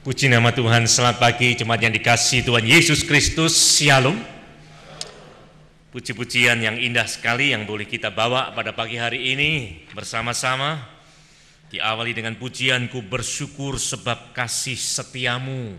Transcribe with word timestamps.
Puji 0.00 0.32
nama 0.32 0.48
Tuhan, 0.48 0.88
selamat 0.88 1.20
pagi 1.20 1.52
jemaat 1.52 1.84
yang 1.84 1.92
dikasih 1.92 2.40
Tuhan 2.40 2.64
Yesus 2.64 3.04
Kristus, 3.04 3.52
Shalom. 3.52 4.16
Puji-pujian 5.92 6.56
yang 6.56 6.80
indah 6.80 7.04
sekali 7.04 7.52
yang 7.52 7.68
boleh 7.68 7.84
kita 7.84 8.08
bawa 8.08 8.48
pada 8.56 8.72
pagi 8.72 8.96
hari 8.96 9.36
ini 9.36 9.84
bersama-sama. 9.92 10.80
Diawali 11.68 12.16
dengan 12.16 12.32
pujianku 12.40 13.12
bersyukur 13.12 13.76
sebab 13.76 14.32
kasih 14.32 14.80
setiamu. 14.80 15.76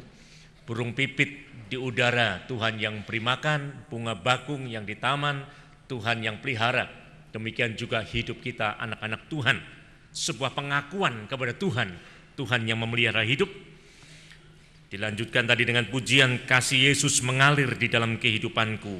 Burung 0.69 0.93
pipit 0.93 1.41
di 1.65 1.81
udara, 1.81 2.45
Tuhan 2.45 2.77
yang 2.77 3.01
beri 3.01 3.25
makan, 3.25 3.89
bunga 3.89 4.13
bakung 4.13 4.69
yang 4.69 4.85
di 4.85 5.01
taman, 5.01 5.41
Tuhan 5.89 6.21
yang 6.21 6.37
pelihara. 6.37 6.85
Demikian 7.33 7.73
juga 7.73 8.05
hidup 8.05 8.37
kita 8.37 8.77
anak-anak 8.85 9.25
Tuhan. 9.33 9.57
Sebuah 10.13 10.53
pengakuan 10.53 11.25
kepada 11.25 11.57
Tuhan, 11.57 11.97
Tuhan 12.37 12.69
yang 12.69 12.77
memelihara 12.85 13.25
hidup, 13.25 13.49
Dilanjutkan 14.91 15.47
tadi 15.47 15.63
dengan 15.63 15.87
pujian 15.87 16.43
kasih 16.43 16.91
Yesus 16.91 17.23
mengalir 17.23 17.79
di 17.79 17.87
dalam 17.87 18.19
kehidupanku. 18.19 18.99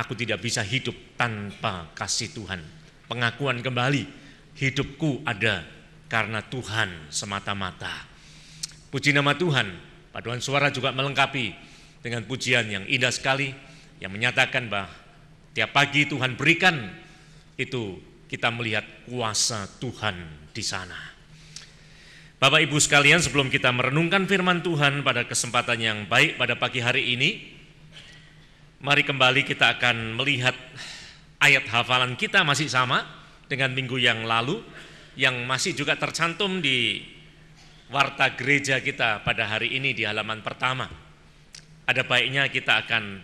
Aku 0.00 0.16
tidak 0.16 0.40
bisa 0.40 0.64
hidup 0.64 0.96
tanpa 1.20 1.92
kasih 1.92 2.32
Tuhan. 2.32 2.64
Pengakuan 3.04 3.60
kembali, 3.60 4.08
hidupku 4.56 5.20
ada 5.28 5.60
karena 6.08 6.40
Tuhan 6.40 7.12
semata-mata. 7.12 8.08
Puji 8.88 9.12
nama 9.12 9.36
Tuhan, 9.36 9.76
paduan 10.08 10.40
suara 10.40 10.72
juga 10.72 10.96
melengkapi 10.96 11.52
dengan 12.00 12.24
pujian 12.24 12.64
yang 12.72 12.88
indah 12.88 13.12
sekali 13.12 13.52
yang 14.00 14.16
menyatakan 14.16 14.72
bahwa 14.72 14.88
tiap 15.52 15.76
pagi 15.76 16.08
Tuhan 16.08 16.40
berikan 16.40 16.80
itu 17.60 18.00
kita 18.24 18.48
melihat 18.48 18.88
kuasa 19.04 19.68
Tuhan 19.84 20.16
di 20.56 20.64
sana. 20.64 21.15
Bapak 22.36 22.68
Ibu 22.68 22.76
sekalian, 22.76 23.16
sebelum 23.16 23.48
kita 23.48 23.72
merenungkan 23.72 24.28
firman 24.28 24.60
Tuhan 24.60 25.00
pada 25.00 25.24
kesempatan 25.24 25.80
yang 25.80 25.98
baik 26.04 26.36
pada 26.36 26.52
pagi 26.52 26.84
hari 26.84 27.16
ini, 27.16 27.56
mari 28.84 29.08
kembali 29.08 29.40
kita 29.40 29.80
akan 29.80 30.20
melihat 30.20 30.52
ayat 31.40 31.64
hafalan 31.72 32.12
kita 32.12 32.44
masih 32.44 32.68
sama 32.68 33.08
dengan 33.48 33.72
minggu 33.72 33.96
yang 33.96 34.28
lalu 34.28 34.60
yang 35.16 35.48
masih 35.48 35.72
juga 35.72 35.96
tercantum 35.96 36.60
di 36.60 37.08
warta 37.88 38.28
gereja 38.36 38.84
kita 38.84 39.24
pada 39.24 39.48
hari 39.48 39.72
ini 39.72 39.96
di 39.96 40.04
halaman 40.04 40.44
pertama. 40.44 40.92
Ada 41.88 42.04
baiknya 42.04 42.52
kita 42.52 42.84
akan 42.84 43.16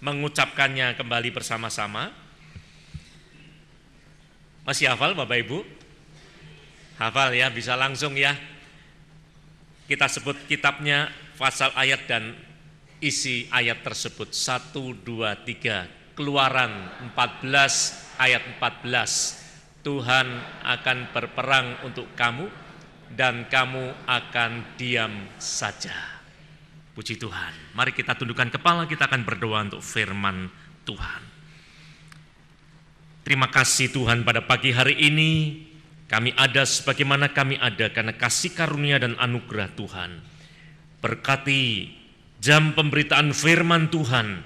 mengucapkannya 0.00 0.96
kembali 0.96 1.36
bersama-sama. 1.36 2.16
Masih 4.64 4.88
hafal 4.88 5.12
Bapak 5.12 5.36
Ibu? 5.36 5.77
Hafal 6.98 7.38
ya, 7.38 7.46
bisa 7.54 7.78
langsung 7.78 8.18
ya. 8.18 8.34
Kita 9.86 10.10
sebut 10.10 10.34
kitabnya, 10.50 11.08
pasal 11.38 11.70
ayat 11.78 12.10
dan 12.10 12.34
isi 12.98 13.46
ayat 13.54 13.86
tersebut. 13.86 14.34
Satu, 14.34 14.92
dua, 14.92 15.38
tiga. 15.46 15.86
Keluaran 16.18 16.90
14 17.14 18.18
ayat 18.18 18.42
14. 18.58 19.86
Tuhan 19.86 20.26
akan 20.66 20.98
berperang 21.14 21.86
untuk 21.86 22.10
kamu 22.18 22.50
dan 23.14 23.46
kamu 23.46 23.94
akan 24.04 24.74
diam 24.74 25.30
saja. 25.38 25.94
Puji 26.98 27.14
Tuhan. 27.14 27.78
Mari 27.78 27.94
kita 27.94 28.18
tundukkan 28.18 28.50
kepala, 28.50 28.90
kita 28.90 29.06
akan 29.06 29.22
berdoa 29.22 29.70
untuk 29.70 29.78
firman 29.80 30.50
Tuhan. 30.82 31.22
Terima 33.22 33.46
kasih 33.46 33.94
Tuhan 33.94 34.26
pada 34.26 34.42
pagi 34.42 34.74
hari 34.74 34.98
ini 34.98 35.62
kami 36.08 36.32
ada 36.40 36.64
sebagaimana 36.64 37.36
kami 37.36 37.60
ada 37.60 37.92
karena 37.92 38.16
kasih 38.16 38.56
karunia 38.56 38.96
dan 38.96 39.12
anugerah 39.20 39.68
Tuhan. 39.76 40.24
Berkati 41.04 41.92
jam 42.40 42.72
pemberitaan 42.72 43.36
firman 43.36 43.92
Tuhan. 43.92 44.40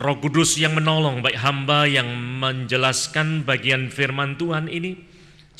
Roh 0.00 0.16
Kudus 0.16 0.56
yang 0.56 0.80
menolong 0.80 1.20
baik 1.20 1.36
hamba 1.44 1.84
yang 1.84 2.08
menjelaskan 2.40 3.44
bagian 3.44 3.92
firman 3.92 4.40
Tuhan 4.40 4.72
ini. 4.72 4.96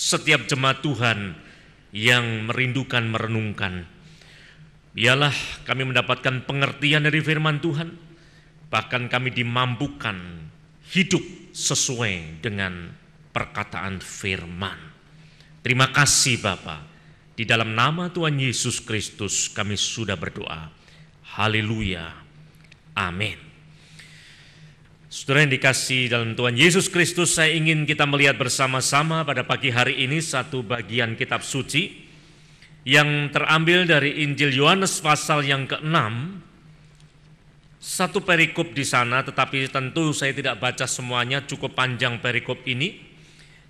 Setiap 0.00 0.48
jemaat 0.48 0.80
Tuhan 0.80 1.36
yang 1.92 2.48
merindukan 2.48 3.04
merenungkan. 3.04 3.84
Biarlah 4.96 5.36
kami 5.68 5.92
mendapatkan 5.92 6.48
pengertian 6.48 7.04
dari 7.04 7.20
firman 7.20 7.60
Tuhan. 7.60 8.00
Bahkan 8.72 9.12
kami 9.12 9.28
dimampukan 9.28 10.16
hidup 10.88 11.20
sesuai 11.52 12.40
dengan 12.40 12.96
perkataan 13.30 14.02
firman. 14.02 14.78
Terima 15.60 15.90
kasih 15.90 16.40
Bapa. 16.40 16.82
Di 17.36 17.48
dalam 17.48 17.72
nama 17.72 18.12
Tuhan 18.12 18.36
Yesus 18.36 18.84
Kristus 18.84 19.48
kami 19.48 19.78
sudah 19.78 20.16
berdoa. 20.16 20.68
Haleluya. 21.36 22.12
Amin. 22.96 23.38
Saudara 25.10 25.42
yang 25.42 25.50
dikasih 25.50 26.06
dalam 26.06 26.38
Tuhan 26.38 26.54
Yesus 26.54 26.86
Kristus, 26.86 27.34
saya 27.34 27.50
ingin 27.50 27.82
kita 27.82 28.06
melihat 28.06 28.38
bersama-sama 28.38 29.26
pada 29.26 29.42
pagi 29.42 29.74
hari 29.74 30.06
ini 30.06 30.22
satu 30.22 30.62
bagian 30.62 31.18
kitab 31.18 31.42
suci 31.42 32.06
yang 32.86 33.26
terambil 33.34 33.90
dari 33.90 34.22
Injil 34.22 34.54
Yohanes 34.54 35.02
pasal 35.02 35.42
yang 35.42 35.66
ke-6 35.66 35.98
satu 37.80 38.20
perikop 38.20 38.76
di 38.76 38.84
sana, 38.84 39.24
tetapi 39.24 39.72
tentu 39.72 40.12
saya 40.12 40.36
tidak 40.36 40.60
baca 40.60 40.84
semuanya, 40.84 41.40
cukup 41.48 41.72
panjang 41.72 42.20
perikop 42.20 42.60
ini 42.68 43.09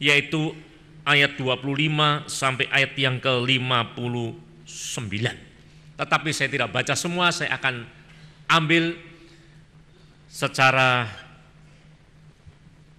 yaitu 0.01 0.57
ayat 1.05 1.37
25 1.37 2.25
sampai 2.27 2.67
ayat 2.73 2.97
yang 2.97 3.21
ke-59. 3.21 5.15
Tetapi 6.01 6.29
saya 6.33 6.49
tidak 6.49 6.73
baca 6.73 6.97
semua, 6.97 7.29
saya 7.29 7.61
akan 7.61 7.85
ambil 8.49 8.97
secara 10.33 11.05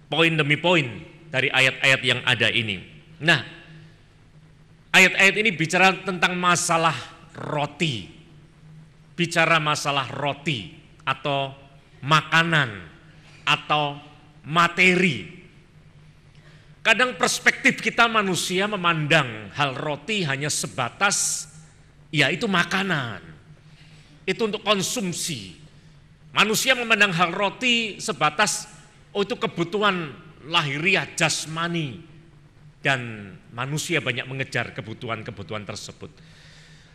poin 0.06 0.30
demi 0.38 0.54
poin 0.54 0.86
dari 1.34 1.50
ayat-ayat 1.50 2.00
yang 2.06 2.20
ada 2.22 2.46
ini. 2.46 2.78
Nah, 3.18 3.42
ayat-ayat 4.94 5.34
ini 5.42 5.50
bicara 5.50 5.90
tentang 6.06 6.38
masalah 6.38 6.94
roti. 7.34 8.06
Bicara 9.18 9.58
masalah 9.58 10.06
roti 10.08 10.72
atau 11.02 11.52
makanan 12.06 12.70
atau 13.42 13.98
materi 14.46 15.41
Kadang 16.82 17.14
perspektif 17.14 17.78
kita 17.78 18.10
manusia 18.10 18.66
memandang 18.66 19.54
hal 19.54 19.78
roti 19.78 20.26
hanya 20.26 20.50
sebatas 20.50 21.46
ya 22.10 22.26
itu 22.26 22.50
makanan. 22.50 23.22
Itu 24.26 24.50
untuk 24.50 24.66
konsumsi. 24.66 25.62
Manusia 26.34 26.74
memandang 26.74 27.14
hal 27.14 27.30
roti 27.30 28.02
sebatas 28.02 28.66
oh 29.14 29.22
itu 29.22 29.38
kebutuhan 29.38 30.10
lahiriah 30.50 31.06
jasmani 31.14 32.02
dan 32.82 33.30
manusia 33.54 34.02
banyak 34.02 34.26
mengejar 34.26 34.74
kebutuhan-kebutuhan 34.74 35.62
tersebut. 35.62 36.10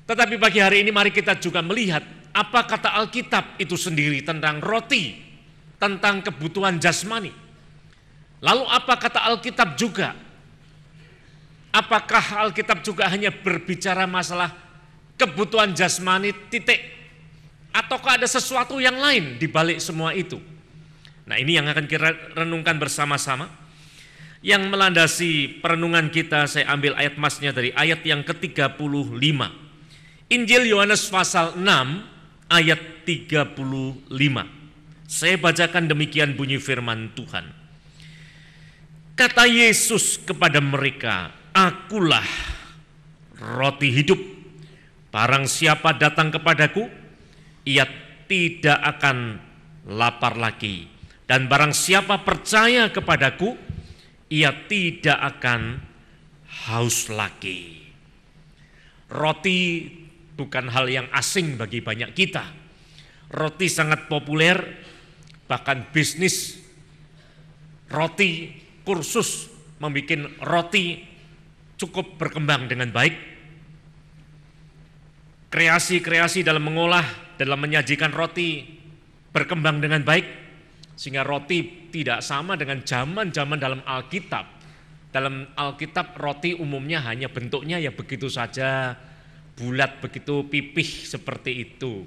Tetapi 0.04 0.36
pagi 0.36 0.60
hari 0.60 0.84
ini 0.84 0.92
mari 0.92 1.16
kita 1.16 1.40
juga 1.40 1.64
melihat 1.64 2.04
apa 2.36 2.68
kata 2.68 2.92
Alkitab 2.92 3.56
itu 3.56 3.80
sendiri 3.80 4.20
tentang 4.20 4.60
roti, 4.60 5.16
tentang 5.80 6.20
kebutuhan 6.28 6.76
jasmani. 6.76 7.47
Lalu 8.38 8.64
apa 8.70 8.94
kata 9.02 9.26
Alkitab 9.34 9.74
juga? 9.74 10.14
Apakah 11.74 12.48
Alkitab 12.48 12.86
juga 12.86 13.10
hanya 13.10 13.34
berbicara 13.34 14.06
masalah 14.06 14.54
kebutuhan 15.18 15.74
jasmani 15.74 16.34
titik? 16.50 16.80
Ataukah 17.74 18.18
ada 18.18 18.26
sesuatu 18.26 18.82
yang 18.82 18.98
lain 18.98 19.38
di 19.38 19.46
balik 19.46 19.78
semua 19.78 20.14
itu? 20.14 20.42
Nah 21.28 21.36
ini 21.38 21.60
yang 21.60 21.68
akan 21.70 21.86
kita 21.86 22.34
renungkan 22.34 22.78
bersama-sama. 22.80 23.50
Yang 24.46 24.70
melandasi 24.70 25.60
perenungan 25.66 26.14
kita 26.14 26.46
saya 26.46 26.70
ambil 26.70 26.94
ayat 26.94 27.18
masnya 27.18 27.50
dari 27.52 27.74
ayat 27.74 28.06
yang 28.06 28.22
ke-35. 28.22 29.18
Injil 30.30 30.64
Yohanes 30.70 31.10
pasal 31.10 31.58
6 31.58 31.66
ayat 32.54 32.80
35. 33.04 34.06
Saya 35.10 35.36
bacakan 35.42 35.90
demikian 35.90 36.38
bunyi 36.38 36.62
firman 36.62 37.12
Tuhan. 37.18 37.57
Kata 39.18 39.50
Yesus 39.50 40.22
kepada 40.22 40.62
mereka, 40.62 41.34
Akulah 41.50 42.30
roti 43.42 43.90
hidup. 43.90 44.22
Barang 45.10 45.50
siapa 45.50 45.98
datang 45.98 46.30
kepadaku, 46.30 46.86
ia 47.66 47.90
tidak 48.30 48.78
akan 48.78 49.42
lapar 49.90 50.38
lagi. 50.38 50.86
Dan 51.26 51.50
barang 51.50 51.74
siapa 51.74 52.22
percaya 52.22 52.94
kepadaku, 52.94 53.58
ia 54.30 54.54
tidak 54.70 55.18
akan 55.18 55.82
haus 56.70 57.10
lagi. 57.10 57.90
Roti 59.10 59.90
bukan 60.38 60.70
hal 60.70 60.86
yang 60.94 61.10
asing 61.10 61.58
bagi 61.58 61.82
banyak 61.82 62.14
kita. 62.14 62.46
Roti 63.34 63.66
sangat 63.66 64.06
populer, 64.06 64.62
bahkan 65.50 65.90
bisnis 65.90 66.62
roti 67.90 68.67
kursus 68.88 69.52
membuat 69.84 70.40
roti 70.40 71.04
cukup 71.76 72.16
berkembang 72.16 72.72
dengan 72.72 72.88
baik. 72.96 73.36
kreasi-kreasi 75.48 76.44
dalam 76.44 76.60
mengolah, 76.60 77.08
dalam 77.40 77.56
menyajikan 77.64 78.12
roti 78.12 78.68
berkembang 79.32 79.80
dengan 79.80 80.04
baik 80.04 80.28
sehingga 80.98 81.24
roti 81.24 81.88
tidak 81.94 82.20
sama 82.20 82.60
dengan 82.60 82.84
zaman-zaman 82.84 83.56
dalam 83.56 83.80
Alkitab. 83.86 84.60
Dalam 85.08 85.48
Alkitab 85.56 86.20
roti 86.20 86.52
umumnya 86.52 87.00
hanya 87.08 87.32
bentuknya 87.32 87.80
ya 87.80 87.96
begitu 87.96 88.28
saja, 88.28 88.92
bulat 89.56 90.04
begitu 90.04 90.44
pipih 90.46 91.08
seperti 91.08 91.52
itu. 91.64 92.04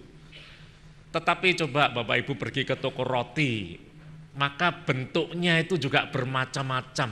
Tetapi 1.10 1.48
coba 1.64 1.90
Bapak 1.90 2.22
Ibu 2.22 2.38
pergi 2.38 2.62
ke 2.62 2.76
toko 2.78 3.02
roti, 3.02 3.74
maka 4.40 4.72
bentuknya 4.72 5.60
itu 5.60 5.76
juga 5.76 6.08
bermacam-macam 6.08 7.10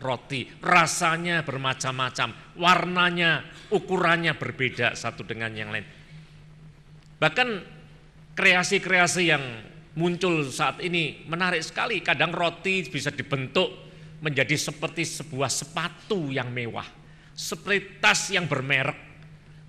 roti, 0.00 0.48
rasanya 0.64 1.44
bermacam-macam, 1.44 2.56
warnanya, 2.56 3.44
ukurannya 3.68 4.32
berbeda 4.34 4.96
satu 4.96 5.22
dengan 5.22 5.52
yang 5.52 5.68
lain. 5.68 5.84
Bahkan 7.20 7.48
kreasi-kreasi 8.32 9.22
yang 9.28 9.44
muncul 9.94 10.48
saat 10.48 10.80
ini 10.80 11.22
menarik 11.28 11.60
sekali. 11.60 12.00
Kadang 12.00 12.32
roti 12.32 12.82
bisa 12.88 13.12
dibentuk 13.12 13.68
menjadi 14.24 14.56
seperti 14.58 15.06
sebuah 15.06 15.52
sepatu 15.52 16.32
yang 16.32 16.50
mewah, 16.50 16.86
seperti 17.36 18.02
tas 18.02 18.32
yang 18.34 18.48
bermerek, 18.48 18.98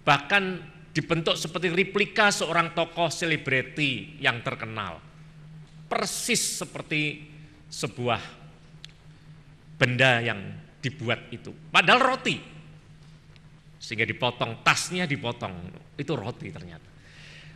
bahkan 0.02 0.62
dibentuk 0.94 1.38
seperti 1.38 1.70
replika 1.74 2.30
seorang 2.34 2.74
tokoh 2.74 3.10
selebriti 3.10 4.18
yang 4.18 4.42
terkenal. 4.42 5.13
Persis 5.94 6.42
seperti 6.58 7.22
sebuah 7.70 8.18
benda 9.78 10.26
yang 10.26 10.42
dibuat 10.82 11.30
itu. 11.30 11.54
Padahal 11.70 12.18
roti. 12.18 12.42
Sehingga 13.78 14.10
dipotong, 14.10 14.66
tasnya 14.66 15.06
dipotong. 15.06 15.54
Itu 15.94 16.18
roti 16.18 16.50
ternyata. 16.50 16.90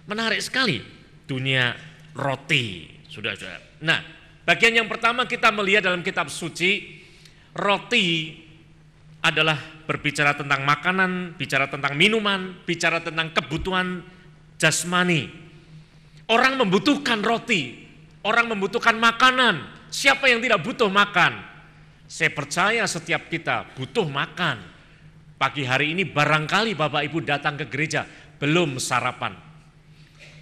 Menarik 0.06 0.38
sekali 0.38 0.78
dunia 1.26 1.74
roti. 2.14 2.86
Sudah, 3.10 3.34
sudah. 3.34 3.82
Nah, 3.82 4.06
bagian 4.46 4.78
yang 4.78 4.86
pertama 4.86 5.26
kita 5.26 5.50
melihat 5.50 5.90
dalam 5.90 6.06
kitab 6.06 6.30
suci, 6.30 7.02
roti 7.58 8.38
adalah 9.26 9.58
berbicara 9.90 10.38
tentang 10.38 10.62
makanan, 10.62 11.34
bicara 11.42 11.66
tentang 11.74 11.98
minuman, 11.98 12.54
bicara 12.70 13.02
tentang 13.02 13.34
kebutuhan 13.34 14.06
jasmani. 14.62 15.32
Orang 16.28 16.60
membutuhkan 16.60 17.24
roti, 17.24 17.87
orang 18.28 18.52
membutuhkan 18.52 19.00
makanan. 19.00 19.88
Siapa 19.88 20.28
yang 20.28 20.44
tidak 20.44 20.60
butuh 20.68 20.92
makan? 20.92 21.40
Saya 22.12 22.36
percaya 22.36 22.84
setiap 22.84 23.32
kita 23.32 23.72
butuh 23.80 24.04
makan. 24.12 24.60
Pagi 25.40 25.64
hari 25.64 25.96
ini 25.96 26.04
barangkali 26.04 26.76
Bapak 26.76 27.08
Ibu 27.08 27.24
datang 27.24 27.56
ke 27.56 27.72
gereja 27.72 28.04
belum 28.36 28.84
sarapan. 28.84 29.32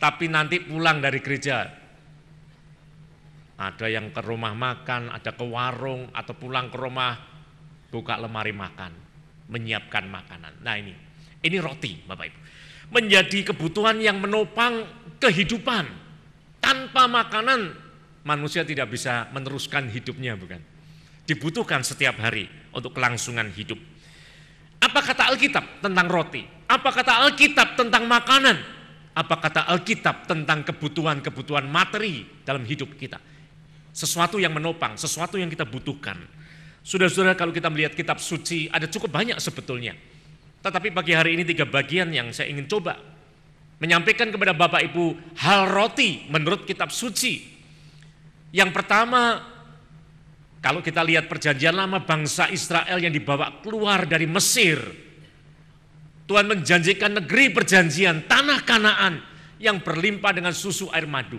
Tapi 0.01 0.25
nanti 0.25 0.65
pulang 0.65 0.97
dari 0.97 1.21
gereja 1.21 1.85
ada 3.55 3.87
yang 3.87 4.11
ke 4.11 4.19
rumah 4.19 4.51
makan, 4.51 5.13
ada 5.15 5.31
ke 5.31 5.45
warung 5.47 6.11
atau 6.11 6.35
pulang 6.35 6.67
ke 6.67 6.75
rumah 6.75 7.15
buka 7.87 8.19
lemari 8.19 8.51
makan, 8.51 8.91
menyiapkan 9.47 10.03
makanan. 10.11 10.59
Nah 10.59 10.75
ini, 10.75 10.91
ini 11.39 11.57
roti 11.63 11.95
Bapak 12.03 12.25
Ibu. 12.27 12.39
Menjadi 12.91 13.39
kebutuhan 13.53 13.97
yang 14.03 14.19
menopang 14.19 14.85
kehidupan. 15.17 16.04
Tanpa 16.65 17.05
makanan 17.05 17.77
manusia 18.25 18.65
tidak 18.65 18.89
bisa 18.89 19.29
meneruskan 19.29 19.85
hidupnya 19.93 20.33
bukan. 20.33 20.57
Dibutuhkan 21.29 21.85
setiap 21.85 22.17
hari 22.17 22.49
untuk 22.73 22.97
kelangsungan 22.97 23.53
hidup. 23.53 23.77
Apa 24.81 25.05
kata 25.05 25.29
Alkitab 25.29 25.85
tentang 25.85 26.09
roti? 26.09 26.41
Apa 26.65 26.89
kata 26.89 27.21
Alkitab 27.21 27.77
tentang 27.77 28.09
makanan? 28.09 28.57
Apa 29.13 29.37
kata 29.37 29.69
Alkitab 29.69 30.25
tentang 30.25 30.65
kebutuhan-kebutuhan 30.65 31.69
materi 31.69 32.25
dalam 32.41 32.65
hidup 32.65 32.97
kita? 32.97 33.21
Sesuatu 33.93 34.41
yang 34.41 34.57
menopang, 34.57 34.97
sesuatu 34.97 35.37
yang 35.37 35.53
kita 35.53 35.69
butuhkan. 35.69 36.17
Saudara-saudara 36.81 37.37
kalau 37.37 37.53
kita 37.53 37.69
melihat 37.69 37.93
kitab 37.93 38.17
suci 38.17 38.73
ada 38.73 38.89
cukup 38.89 39.13
banyak 39.13 39.37
sebetulnya. 39.37 39.93
Tetapi 40.65 40.89
pagi 40.89 41.13
hari 41.13 41.37
ini 41.37 41.45
tiga 41.45 41.69
bagian 41.69 42.09
yang 42.09 42.33
saya 42.33 42.49
ingin 42.49 42.65
coba 42.65 42.97
menyampaikan 43.79 44.31
kepada 44.31 44.55
Bapak 44.55 44.81
Ibu 44.91 45.35
hal 45.39 45.67
roti 45.69 46.27
menurut 46.31 46.63
kitab 46.63 46.91
suci. 46.91 47.55
Yang 48.55 48.71
pertama, 48.71 49.43
kalau 50.63 50.79
kita 50.79 51.03
lihat 51.03 51.27
perjanjian 51.27 51.75
lama 51.75 52.01
bangsa 52.01 52.47
Israel 52.49 52.97
yang 52.97 53.11
dibawa 53.11 53.59
keluar 53.59 54.07
dari 54.07 54.25
Mesir. 54.25 54.79
Tuhan 56.25 56.49
menjanjikan 56.49 57.21
negeri 57.21 57.53
perjanjian, 57.53 58.25
tanah 58.25 58.65
kanaan 58.65 59.21
yang 59.61 59.77
berlimpah 59.77 60.33
dengan 60.33 60.57
susu 60.57 60.89
air 60.89 61.05
madu. 61.05 61.37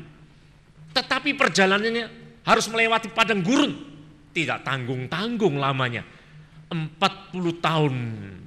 Tetapi 0.94 1.34
perjalanannya 1.34 2.06
harus 2.46 2.70
melewati 2.70 3.10
padang 3.10 3.42
gurun 3.42 3.96
tidak 4.36 4.68
tanggung-tanggung 4.68 5.56
lamanya. 5.56 6.04
40 6.68 6.92
tahun 7.64 7.94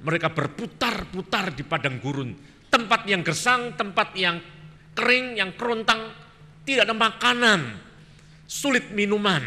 mereka 0.06 0.30
berputar-putar 0.30 1.50
di 1.50 1.66
padang 1.66 1.98
gurun. 1.98 2.30
Tempat 2.70 3.04
yang 3.10 3.26
gersang, 3.26 3.74
tempat 3.74 4.14
yang 4.14 4.38
kering, 4.94 5.36
yang 5.36 5.50
kerontang, 5.58 6.14
tidak 6.62 6.86
ada 6.86 6.94
makanan, 6.94 7.60
sulit 8.46 8.94
minuman. 8.94 9.42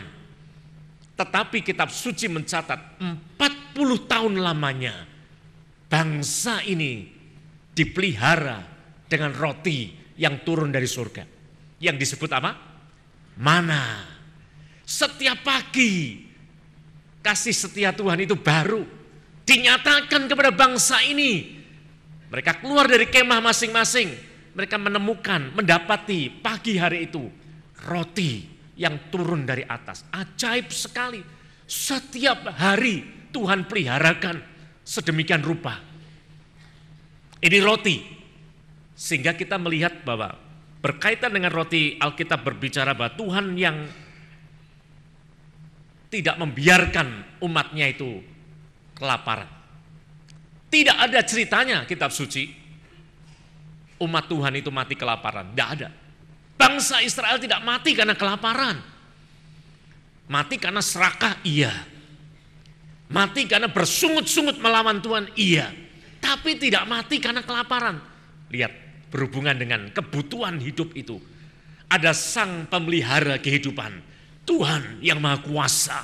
Tetapi 1.15 1.63
kitab 1.63 1.87
suci 1.87 2.27
mencatat 2.27 2.99
40 2.99 4.11
tahun 4.11 4.33
lamanya 4.43 5.07
bangsa 5.87 6.65
ini 6.67 7.05
dipelihara 7.71 8.59
dengan 9.07 9.31
roti 9.31 9.93
yang 10.19 10.43
turun 10.43 10.73
dari 10.73 10.89
surga. 10.89 11.23
Yang 11.79 11.95
disebut 12.03 12.29
apa? 12.33 12.51
Mana. 13.39 14.03
Setiap 14.83 15.47
pagi 15.47 16.23
Kasih 17.23 17.55
setia 17.55 17.95
Tuhan 17.95 18.19
itu 18.19 18.35
baru 18.35 18.83
dinyatakan 19.47 20.27
kepada 20.27 20.51
bangsa 20.51 20.99
ini. 21.07 21.62
Mereka 22.33 22.65
keluar 22.65 22.89
dari 22.89 23.05
kemah 23.05 23.37
masing-masing. 23.45 24.09
Mereka 24.57 24.81
menemukan, 24.81 25.53
mendapati 25.53 26.33
pagi 26.33 26.81
hari 26.81 27.05
itu 27.05 27.29
roti 27.85 28.41
yang 28.73 29.13
turun 29.13 29.45
dari 29.45 29.61
atas. 29.61 30.01
Ajaib 30.09 30.73
sekali. 30.73 31.21
Setiap 31.69 32.49
hari 32.57 33.29
Tuhan 33.29 33.69
peliharakan 33.69 34.41
sedemikian 34.81 35.45
rupa. 35.45 35.77
Ini 37.37 37.57
roti. 37.61 38.01
Sehingga 38.97 39.37
kita 39.37 39.61
melihat 39.61 40.01
bahwa 40.01 40.33
berkaitan 40.81 41.37
dengan 41.37 41.53
roti 41.53 42.01
Alkitab 42.01 42.41
berbicara 42.41 42.97
bahwa 42.97 43.13
Tuhan 43.13 43.53
yang 43.53 43.77
tidak 46.09 46.33
membiarkan 46.41 47.37
umatnya 47.45 47.93
itu 47.93 48.25
kelaparan. 48.97 49.62
Tidak 50.73 50.97
ada 50.97 51.21
ceritanya 51.21 51.85
kitab 51.85 52.09
suci 52.09 52.49
umat 54.01 54.25
Tuhan 54.25 54.57
itu 54.57 54.73
mati 54.73 54.97
kelaparan. 54.97 55.53
Tidak 55.53 55.69
ada. 55.69 55.89
Bangsa 56.57 57.05
Israel 57.05 57.37
tidak 57.37 57.61
mati 57.61 57.93
karena 57.93 58.17
kelaparan. 58.17 58.81
Mati 60.25 60.55
karena 60.57 60.81
serakah, 60.81 61.37
iya. 61.45 61.69
Mati 63.13 63.45
karena 63.45 63.69
bersungut-sungut 63.69 64.57
melawan 64.57 64.97
Tuhan, 64.97 65.29
iya. 65.37 65.69
Tapi 66.17 66.57
tidak 66.57 66.89
mati 66.89 67.21
karena 67.21 67.45
kelaparan. 67.45 68.01
Lihat, 68.49 68.71
berhubungan 69.13 69.53
dengan 69.53 69.93
kebutuhan 69.93 70.57
hidup 70.57 70.95
itu. 70.97 71.21
Ada 71.85 72.17
sang 72.17 72.65
pemelihara 72.65 73.37
kehidupan 73.37 74.01
Tuhan 74.49 75.05
yang 75.05 75.21
maha 75.21 75.45
kuasa 75.45 76.01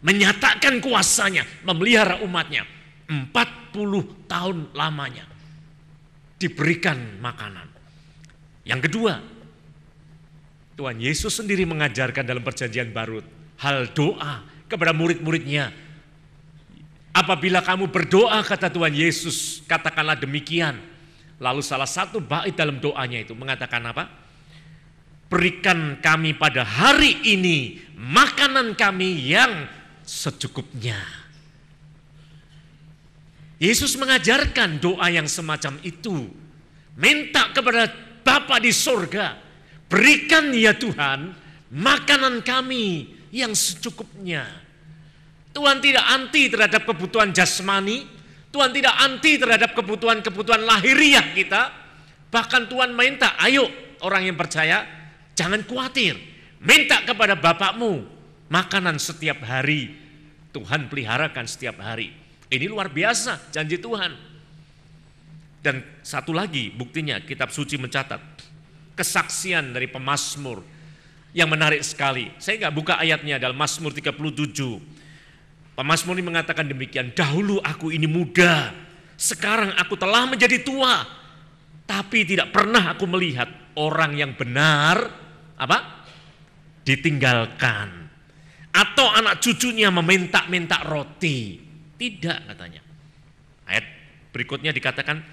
menyatakan 0.00 0.80
kuasanya 0.80 1.44
memelihara 1.66 2.24
umatnya 2.24 2.64
40 3.06 4.26
tahun 4.26 4.56
lamanya 4.74 5.26
diberikan 6.36 7.18
makanan. 7.22 7.68
Yang 8.66 8.90
kedua, 8.90 9.22
Tuhan 10.74 10.98
Yesus 10.98 11.32
sendiri 11.38 11.62
mengajarkan 11.64 12.26
dalam 12.26 12.42
perjanjian 12.42 12.90
baru 12.90 13.22
hal 13.62 13.94
doa 13.94 14.42
kepada 14.66 14.90
murid-muridnya. 14.90 15.70
Apabila 17.16 17.64
kamu 17.64 17.88
berdoa 17.88 18.44
kata 18.44 18.68
Tuhan 18.68 18.92
Yesus, 18.92 19.64
katakanlah 19.64 20.20
demikian. 20.20 20.76
Lalu 21.40 21.64
salah 21.64 21.88
satu 21.88 22.20
bait 22.20 22.52
dalam 22.52 22.76
doanya 22.76 23.24
itu 23.24 23.32
mengatakan 23.32 23.80
apa? 23.88 24.26
berikan 25.26 25.98
kami 25.98 26.38
pada 26.38 26.62
hari 26.62 27.18
ini 27.26 27.82
makanan 27.98 28.78
kami 28.78 29.26
yang 29.26 29.66
secukupnya. 30.06 31.25
Yesus 33.56 33.96
mengajarkan 33.96 34.80
doa 34.80 35.08
yang 35.08 35.24
semacam 35.24 35.80
itu. 35.80 36.28
Minta 36.96 37.52
kepada 37.52 37.88
Bapa 38.26 38.58
di 38.58 38.74
sorga, 38.74 39.38
berikan 39.86 40.50
ya 40.50 40.74
Tuhan 40.74 41.30
makanan 41.70 42.42
kami 42.42 43.14
yang 43.30 43.54
secukupnya. 43.54 44.44
Tuhan 45.54 45.78
tidak 45.80 46.04
anti 46.04 46.52
terhadap 46.52 46.84
kebutuhan 46.84 47.30
jasmani, 47.32 48.04
Tuhan 48.50 48.74
tidak 48.74 48.94
anti 48.98 49.38
terhadap 49.40 49.72
kebutuhan-kebutuhan 49.72 50.66
lahiriah 50.66 51.32
kita, 51.32 51.86
Bahkan 52.36 52.66
Tuhan 52.68 52.92
minta, 52.92 53.38
ayo 53.38 53.64
orang 54.02 54.26
yang 54.26 54.36
percaya 54.36 54.84
jangan 55.32 55.62
khawatir. 55.64 56.18
Minta 56.60 57.00
kepada 57.06 57.38
Bapakmu 57.38 58.04
makanan 58.50 58.98
setiap 58.98 59.40
hari. 59.46 59.94
Tuhan 60.50 60.88
peliharakan 60.92 61.44
setiap 61.48 61.80
hari. 61.80 62.12
Ini 62.46 62.66
luar 62.70 62.90
biasa 62.90 63.50
janji 63.50 63.78
Tuhan. 63.78 64.12
Dan 65.62 65.82
satu 65.98 66.30
lagi 66.30 66.70
buktinya 66.70 67.18
kitab 67.18 67.50
suci 67.50 67.74
mencatat 67.74 68.22
kesaksian 68.94 69.74
dari 69.74 69.90
pemazmur 69.90 70.62
yang 71.36 71.52
menarik 71.52 71.82
sekali. 71.82 72.32
Saya 72.40 72.66
nggak 72.66 72.74
buka 72.74 72.94
ayatnya 72.96 73.36
dalam 73.36 73.58
Mazmur 73.58 73.92
37. 73.92 75.76
Pemazmur 75.76 76.16
ini 76.16 76.24
mengatakan 76.24 76.64
demikian, 76.64 77.12
dahulu 77.12 77.60
aku 77.60 77.92
ini 77.92 78.08
muda, 78.08 78.72
sekarang 79.20 79.76
aku 79.76 80.00
telah 80.00 80.24
menjadi 80.24 80.64
tua, 80.64 81.04
tapi 81.84 82.24
tidak 82.24 82.48
pernah 82.48 82.96
aku 82.96 83.04
melihat 83.04 83.52
orang 83.76 84.16
yang 84.16 84.32
benar 84.32 84.96
apa? 85.60 86.08
ditinggalkan 86.86 88.06
atau 88.70 89.10
anak 89.10 89.42
cucunya 89.42 89.90
meminta-minta 89.90 90.86
roti. 90.86 91.65
Tidak 91.96 92.38
katanya. 92.52 92.80
Ayat 93.66 93.84
berikutnya 94.30 94.70
dikatakan 94.70 95.24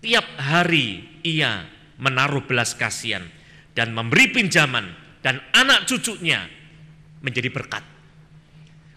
tiap 0.00 0.24
hari 0.40 1.20
ia 1.20 1.68
menaruh 2.00 2.48
belas 2.48 2.72
kasihan 2.72 3.22
dan 3.76 3.92
memberi 3.92 4.32
pinjaman 4.32 4.88
dan 5.20 5.38
anak 5.52 5.84
cucunya 5.84 6.48
menjadi 7.20 7.52
berkat. 7.52 7.84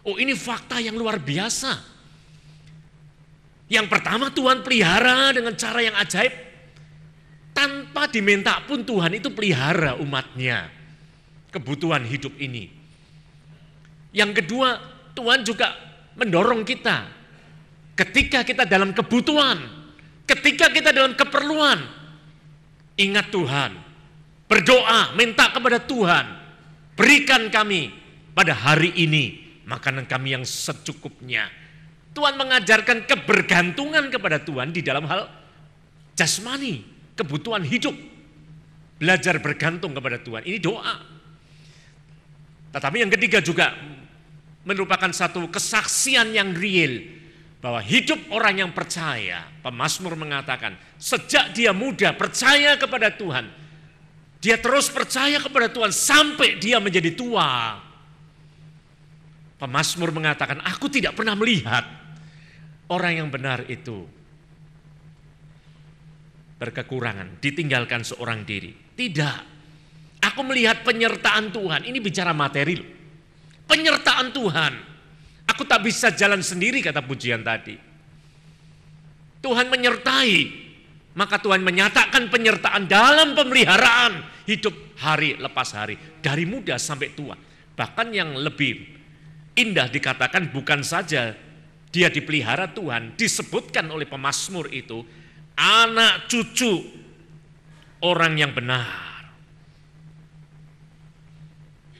Oh 0.04 0.16
ini 0.20 0.36
fakta 0.36 0.80
yang 0.80 0.96
luar 0.96 1.20
biasa. 1.20 1.92
Yang 3.72 3.88
pertama 3.88 4.32
Tuhan 4.32 4.64
pelihara 4.64 5.32
dengan 5.32 5.56
cara 5.56 5.80
yang 5.84 5.96
ajaib. 5.96 6.34
Tanpa 7.54 8.10
diminta 8.10 8.66
pun 8.66 8.82
Tuhan 8.82 9.14
itu 9.14 9.30
pelihara 9.30 9.94
umatnya. 10.02 10.74
Kebutuhan 11.54 12.02
hidup 12.02 12.34
ini. 12.42 12.66
Yang 14.10 14.42
kedua 14.42 14.82
Tuhan 15.14 15.46
juga 15.46 15.93
mendorong 16.18 16.66
kita. 16.68 17.10
Ketika 17.94 18.42
kita 18.46 18.66
dalam 18.66 18.92
kebutuhan. 18.92 19.60
Ketika 20.24 20.72
kita 20.72 20.90
dalam 20.90 21.14
keperluan. 21.14 21.80
Ingat 22.94 23.34
Tuhan 23.34 23.84
Berdoa, 24.54 25.18
minta 25.18 25.50
kepada 25.50 25.82
Tuhan, 25.82 26.26
berikan 26.94 27.50
kami 27.50 27.90
pada 28.38 28.54
hari 28.54 28.94
ini 28.94 29.42
makanan 29.66 30.06
kami 30.06 30.38
yang 30.38 30.46
secukupnya. 30.46 31.50
Tuhan 32.14 32.38
mengajarkan 32.38 33.10
kebergantungan 33.10 34.14
kepada 34.14 34.38
Tuhan 34.38 34.70
di 34.70 34.86
dalam 34.86 35.10
hal 35.10 35.26
jasmani, 36.14 36.86
kebutuhan 37.18 37.66
hidup. 37.66 37.98
Belajar 39.02 39.42
bergantung 39.42 39.98
kepada 39.98 40.22
Tuhan, 40.22 40.46
ini 40.46 40.62
doa. 40.62 41.02
Tetapi 42.78 43.02
yang 43.02 43.10
ketiga 43.10 43.42
juga 43.42 43.74
merupakan 44.64 45.12
satu 45.12 45.48
kesaksian 45.52 46.32
yang 46.32 46.56
real 46.56 47.04
bahwa 47.64 47.80
hidup 47.80 48.20
orang 48.32 48.68
yang 48.68 48.72
percaya, 48.76 49.48
pemazmur 49.64 50.20
mengatakan, 50.20 50.76
sejak 51.00 51.56
dia 51.56 51.72
muda 51.72 52.12
percaya 52.12 52.76
kepada 52.76 53.08
Tuhan, 53.16 53.48
dia 54.44 54.60
terus 54.60 54.92
percaya 54.92 55.40
kepada 55.40 55.72
Tuhan 55.72 55.96
sampai 55.96 56.60
dia 56.60 56.84
menjadi 56.84 57.16
tua. 57.16 57.80
Pemasmur 59.56 60.12
mengatakan, 60.12 60.60
aku 60.60 60.92
tidak 60.92 61.16
pernah 61.16 61.40
melihat 61.40 61.88
orang 62.92 63.24
yang 63.24 63.30
benar 63.32 63.64
itu 63.72 64.04
berkekurangan, 66.60 67.40
ditinggalkan 67.40 68.04
seorang 68.04 68.44
diri. 68.44 68.76
Tidak. 68.76 69.38
Aku 70.20 70.44
melihat 70.44 70.84
penyertaan 70.84 71.56
Tuhan. 71.56 71.88
Ini 71.88 72.00
bicara 72.04 72.36
materi. 72.36 73.03
Penyertaan 73.68 74.36
Tuhan. 74.36 74.74
Aku 75.50 75.64
tak 75.68 75.84
bisa 75.84 76.10
jalan 76.14 76.40
sendiri 76.40 76.80
kata 76.80 77.04
pujian 77.04 77.44
tadi. 77.44 77.76
Tuhan 79.44 79.68
menyertai 79.68 80.64
maka 81.14 81.38
Tuhan 81.38 81.62
menyatakan 81.62 82.34
penyertaan 82.34 82.90
dalam 82.90 83.38
pemeliharaan 83.38 84.26
hidup 84.50 84.74
hari 84.98 85.38
lepas 85.38 85.70
hari. 85.78 85.98
Dari 86.20 86.50
muda 86.50 86.82
sampai 86.82 87.14
tua. 87.14 87.38
Bahkan 87.74 88.08
yang 88.10 88.34
lebih 88.34 88.82
indah 89.54 89.86
dikatakan 89.90 90.50
bukan 90.50 90.82
saja 90.82 91.38
dia 91.94 92.10
dipelihara 92.10 92.74
Tuhan. 92.74 93.14
Disebutkan 93.14 93.94
oleh 93.94 94.10
pemazmur 94.10 94.74
itu. 94.74 95.06
Anak 95.54 96.26
cucu 96.26 96.82
orang 98.02 98.34
yang 98.34 98.58
benar. 98.58 99.13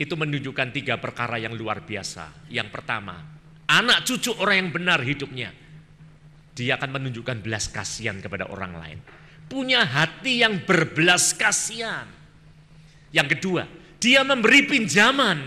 Itu 0.04 0.20
menunjukkan 0.20 0.76
tiga 0.76 1.00
perkara 1.00 1.40
yang 1.40 1.56
luar 1.56 1.80
biasa. 1.80 2.52
Yang 2.52 2.76
pertama, 2.76 3.24
anak 3.72 4.04
cucu 4.04 4.36
orang 4.36 4.68
yang 4.68 4.72
benar 4.76 5.00
hidupnya 5.00 5.64
dia 6.54 6.78
akan 6.78 7.02
menunjukkan 7.02 7.42
belas 7.42 7.66
kasihan 7.70 8.22
kepada 8.22 8.46
orang 8.50 8.74
lain. 8.78 9.00
Punya 9.50 9.86
hati 9.86 10.46
yang 10.46 10.62
berbelas 10.64 11.34
kasihan. 11.34 12.06
Yang 13.14 13.38
kedua, 13.38 13.64
dia 13.98 14.22
memberi 14.26 14.66
pinjaman. 14.66 15.38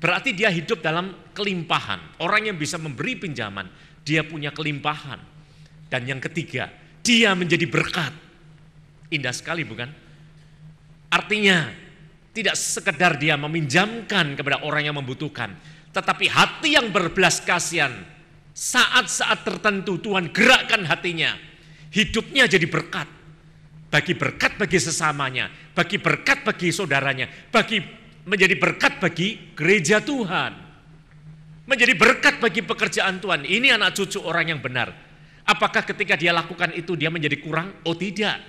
Berarti 0.00 0.36
dia 0.36 0.52
hidup 0.52 0.84
dalam 0.84 1.32
kelimpahan. 1.32 2.20
Orang 2.20 2.44
yang 2.48 2.56
bisa 2.60 2.76
memberi 2.76 3.16
pinjaman, 3.16 3.68
dia 4.04 4.24
punya 4.24 4.52
kelimpahan. 4.52 5.20
Dan 5.88 6.04
yang 6.04 6.20
ketiga, 6.20 6.68
dia 7.00 7.32
menjadi 7.32 7.64
berkat. 7.68 8.12
Indah 9.12 9.32
sekali 9.32 9.64
bukan? 9.64 9.88
Artinya, 11.08 11.72
tidak 12.34 12.58
sekedar 12.58 13.14
dia 13.14 13.38
meminjamkan 13.38 14.34
kepada 14.34 14.66
orang 14.66 14.90
yang 14.90 14.98
membutuhkan, 14.98 15.54
tetapi 15.94 16.26
hati 16.26 16.74
yang 16.74 16.90
berbelas 16.90 17.38
kasihan 17.38 17.94
saat-saat 18.50 19.46
tertentu 19.46 20.02
Tuhan 20.02 20.34
gerakkan 20.34 20.82
hatinya. 20.82 21.38
Hidupnya 21.94 22.50
jadi 22.50 22.66
berkat. 22.66 23.06
Bagi 23.86 24.18
berkat 24.18 24.58
bagi 24.58 24.82
sesamanya, 24.82 25.46
bagi 25.70 26.02
berkat 26.02 26.42
bagi 26.42 26.74
saudaranya, 26.74 27.30
bagi 27.54 27.78
menjadi 28.26 28.58
berkat 28.58 28.98
bagi 28.98 29.54
gereja 29.54 30.02
Tuhan. 30.02 30.66
Menjadi 31.70 31.94
berkat 31.94 32.42
bagi 32.42 32.66
pekerjaan 32.66 33.22
Tuhan. 33.22 33.46
Ini 33.46 33.78
anak 33.78 33.94
cucu 33.94 34.18
orang 34.20 34.50
yang 34.50 34.60
benar. 34.60 34.90
Apakah 35.46 35.86
ketika 35.86 36.18
dia 36.18 36.34
lakukan 36.34 36.74
itu 36.74 36.98
dia 36.98 37.14
menjadi 37.14 37.38
kurang? 37.38 37.70
Oh 37.86 37.94
tidak. 37.94 38.42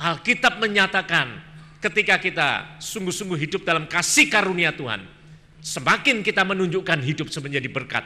Alkitab 0.00 0.58
menyatakan 0.58 1.53
ketika 1.84 2.16
kita 2.16 2.48
sungguh-sungguh 2.80 3.36
hidup 3.44 3.60
dalam 3.68 3.84
kasih 3.84 4.32
karunia 4.32 4.72
Tuhan, 4.72 5.04
semakin 5.60 6.24
kita 6.24 6.40
menunjukkan 6.40 7.04
hidup 7.04 7.28
menjadi 7.28 7.68
berkat, 7.68 8.04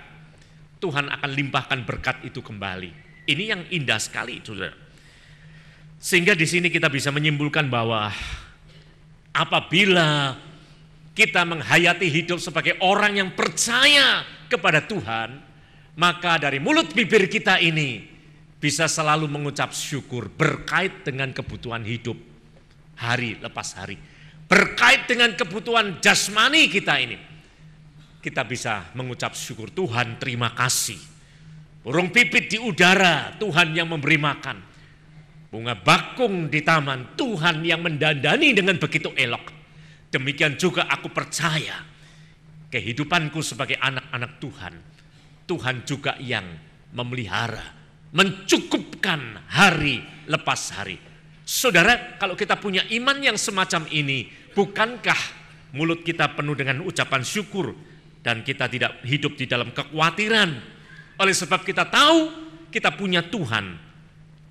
Tuhan 0.83 1.07
akan 1.07 1.31
limpahkan 1.31 1.87
berkat 1.87 2.27
itu 2.27 2.43
kembali. 2.43 2.91
Ini 3.31 3.45
yang 3.47 3.63
indah 3.71 4.03
sekali, 4.03 4.43
saudara. 4.43 4.75
Sehingga 6.03 6.35
di 6.35 6.47
sini 6.47 6.71
kita 6.71 6.91
bisa 6.91 7.15
menyimpulkan 7.15 7.71
bahwa 7.71 8.11
apabila 9.35 10.35
kita 11.15 11.43
menghayati 11.47 12.07
hidup 12.07 12.39
sebagai 12.39 12.79
orang 12.83 13.19
yang 13.19 13.31
percaya 13.35 14.23
kepada 14.47 14.83
Tuhan, 14.87 15.39
maka 15.99 16.39
dari 16.39 16.63
mulut 16.63 16.95
bibir 16.95 17.27
kita 17.27 17.59
ini 17.59 18.07
bisa 18.59 18.87
selalu 18.91 19.27
mengucap 19.27 19.71
syukur 19.75 20.31
berkait 20.31 21.03
dengan 21.03 21.31
kebutuhan 21.35 21.83
hidup 21.83 22.28
hari 22.99 23.39
lepas 23.39 23.79
hari. 23.79 23.97
Berkait 24.49 25.07
dengan 25.07 25.33
kebutuhan 25.37 26.01
jasmani 26.01 26.67
kita 26.73 26.97
ini 26.99 27.29
kita 28.19 28.43
bisa 28.45 28.91
mengucap 28.99 29.33
syukur 29.33 29.71
Tuhan 29.71 30.19
terima 30.19 30.53
kasih. 30.53 30.99
Burung 31.81 32.11
pipit 32.11 32.51
di 32.51 32.59
udara 32.59 33.39
Tuhan 33.39 33.73
yang 33.73 33.89
memberi 33.89 34.19
makan. 34.19 34.59
Bunga 35.49 35.73
bakung 35.73 36.53
di 36.53 36.61
taman 36.61 37.17
Tuhan 37.17 37.65
yang 37.65 37.81
mendandani 37.81 38.53
dengan 38.53 38.77
begitu 38.77 39.15
elok. 39.17 39.49
Demikian 40.13 40.61
juga 40.61 40.85
aku 40.93 41.09
percaya 41.09 41.81
kehidupanku 42.69 43.41
sebagai 43.41 43.81
anak-anak 43.81 44.33
Tuhan. 44.37 44.75
Tuhan 45.49 45.89
juga 45.89 46.21
yang 46.21 46.45
memelihara, 46.93 47.65
mencukupkan 48.13 49.49
hari 49.49 50.05
lepas 50.29 50.77
hari. 50.77 51.08
Saudara, 51.49 52.21
kalau 52.21 52.37
kita 52.37 52.61
punya 52.61 52.85
iman 52.93 53.25
yang 53.25 53.41
semacam 53.41 53.89
ini, 53.89 54.29
bukankah 54.53 55.17
mulut 55.73 56.05
kita 56.05 56.37
penuh 56.37 56.53
dengan 56.53 56.85
ucapan 56.85 57.25
syukur 57.25 57.73
dan 58.21 58.45
kita 58.45 58.69
tidak 58.69 59.01
hidup 59.01 59.33
di 59.33 59.49
dalam 59.49 59.73
kekhawatiran. 59.73 60.51
Oleh 61.17 61.33
sebab 61.33 61.65
kita 61.65 61.89
tahu 61.89 62.29
kita 62.69 62.93
punya 62.93 63.25
Tuhan, 63.25 63.81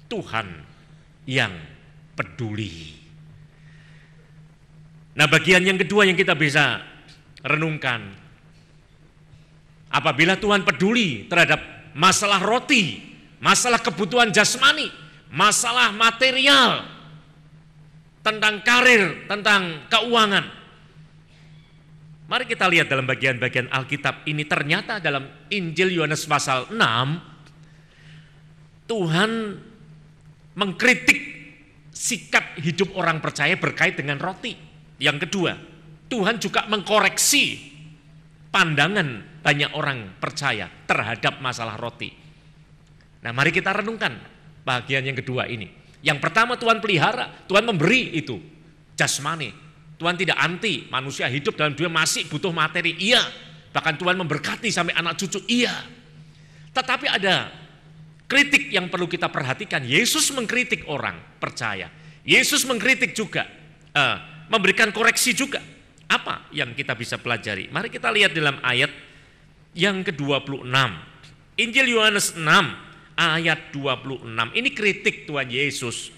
Tuhan 0.10 0.48
yang 1.30 1.54
peduli. 2.18 2.98
Nah, 5.22 5.30
bagian 5.30 5.62
yang 5.70 5.78
kedua 5.78 6.02
yang 6.10 6.18
kita 6.18 6.34
bisa 6.34 6.82
renungkan, 7.46 8.10
apabila 9.94 10.34
Tuhan 10.34 10.66
peduli 10.66 11.30
terhadap 11.30 11.94
masalah 11.94 12.42
roti, 12.42 13.06
masalah 13.38 13.78
kebutuhan 13.86 14.34
jasmani, 14.34 14.90
masalah 15.32 15.92
material, 15.92 16.98
tentang 18.28 18.60
karir, 18.60 19.24
tentang 19.32 19.88
keuangan. 19.88 20.46
Mari 22.28 22.44
kita 22.44 22.68
lihat 22.68 22.92
dalam 22.92 23.08
bagian-bagian 23.08 23.72
Alkitab 23.72 24.28
ini 24.28 24.44
ternyata 24.44 25.00
dalam 25.00 25.48
Injil 25.48 25.96
Yohanes 25.96 26.28
pasal 26.28 26.68
6 26.76 26.76
Tuhan 28.92 29.32
mengkritik 30.60 31.20
sikap 31.96 32.60
hidup 32.60 33.00
orang 33.00 33.24
percaya 33.24 33.56
berkait 33.56 33.96
dengan 33.96 34.20
roti. 34.20 34.60
Yang 35.00 35.28
kedua, 35.28 35.56
Tuhan 36.12 36.36
juga 36.40 36.68
mengkoreksi 36.68 37.76
pandangan 38.52 39.40
banyak 39.40 39.72
orang 39.72 40.20
percaya 40.20 40.68
terhadap 40.84 41.40
masalah 41.40 41.80
roti. 41.80 42.12
Nah, 43.24 43.32
mari 43.32 43.56
kita 43.56 43.72
renungkan 43.72 44.20
bagian 44.68 45.08
yang 45.08 45.16
kedua 45.16 45.48
ini. 45.48 45.72
Yang 46.04 46.20
pertama 46.20 46.60
Tuhan 46.60 46.84
pelihara, 46.84 47.48
Tuhan 47.48 47.64
memberi 47.64 48.20
itu 48.20 48.36
jasmani. 49.00 49.56
Tuhan 49.98 50.14
tidak 50.20 50.38
anti 50.38 50.86
manusia 50.92 51.26
hidup 51.32 51.58
dalam 51.58 51.74
dunia 51.74 51.90
masih 51.90 52.28
butuh 52.28 52.52
materi, 52.52 52.94
iya. 53.00 53.24
Bahkan 53.72 53.96
Tuhan 53.98 54.20
memberkati 54.20 54.70
sampai 54.70 54.94
anak 54.94 55.18
cucu, 55.18 55.42
iya. 55.50 55.74
Tetapi 56.76 57.08
ada 57.10 57.50
kritik 58.30 58.70
yang 58.70 58.92
perlu 58.94 59.10
kita 59.10 59.32
perhatikan. 59.32 59.82
Yesus 59.82 60.30
mengkritik 60.36 60.86
orang 60.86 61.18
percaya. 61.42 61.90
Yesus 62.22 62.68
mengkritik 62.70 63.18
juga, 63.18 63.50
uh, 63.96 64.46
memberikan 64.54 64.94
koreksi 64.94 65.34
juga. 65.34 65.64
Apa 66.08 66.48
yang 66.54 66.78
kita 66.78 66.94
bisa 66.94 67.18
pelajari? 67.18 67.68
Mari 67.74 67.90
kita 67.90 68.14
lihat 68.14 68.38
dalam 68.38 68.62
ayat 68.62 68.94
yang 69.74 70.06
ke-26. 70.06 70.70
Injil 71.58 71.88
Yohanes 71.98 72.38
6 72.38 72.87
ayat 73.18 73.74
26. 73.74 74.54
Ini 74.54 74.70
kritik 74.72 75.26
Tuhan 75.26 75.50
Yesus. 75.50 76.14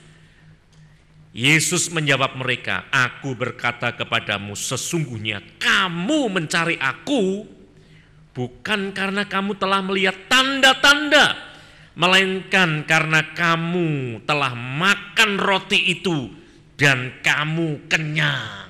Yesus 1.31 1.87
menjawab 1.89 2.35
mereka, 2.35 2.91
"Aku 2.91 3.33
berkata 3.33 3.95
kepadamu, 3.95 4.53
sesungguhnya 4.59 5.39
kamu 5.61 6.27
mencari 6.27 6.75
Aku 6.75 7.47
bukan 8.35 8.91
karena 8.91 9.23
kamu 9.23 9.55
telah 9.55 9.79
melihat 9.79 10.17
tanda-tanda, 10.27 11.37
melainkan 11.95 12.83
karena 12.83 13.23
kamu 13.31 14.21
telah 14.25 14.51
makan 14.57 15.39
roti 15.39 15.95
itu 15.95 16.33
dan 16.75 17.21
kamu 17.23 17.87
kenyang." 17.87 18.67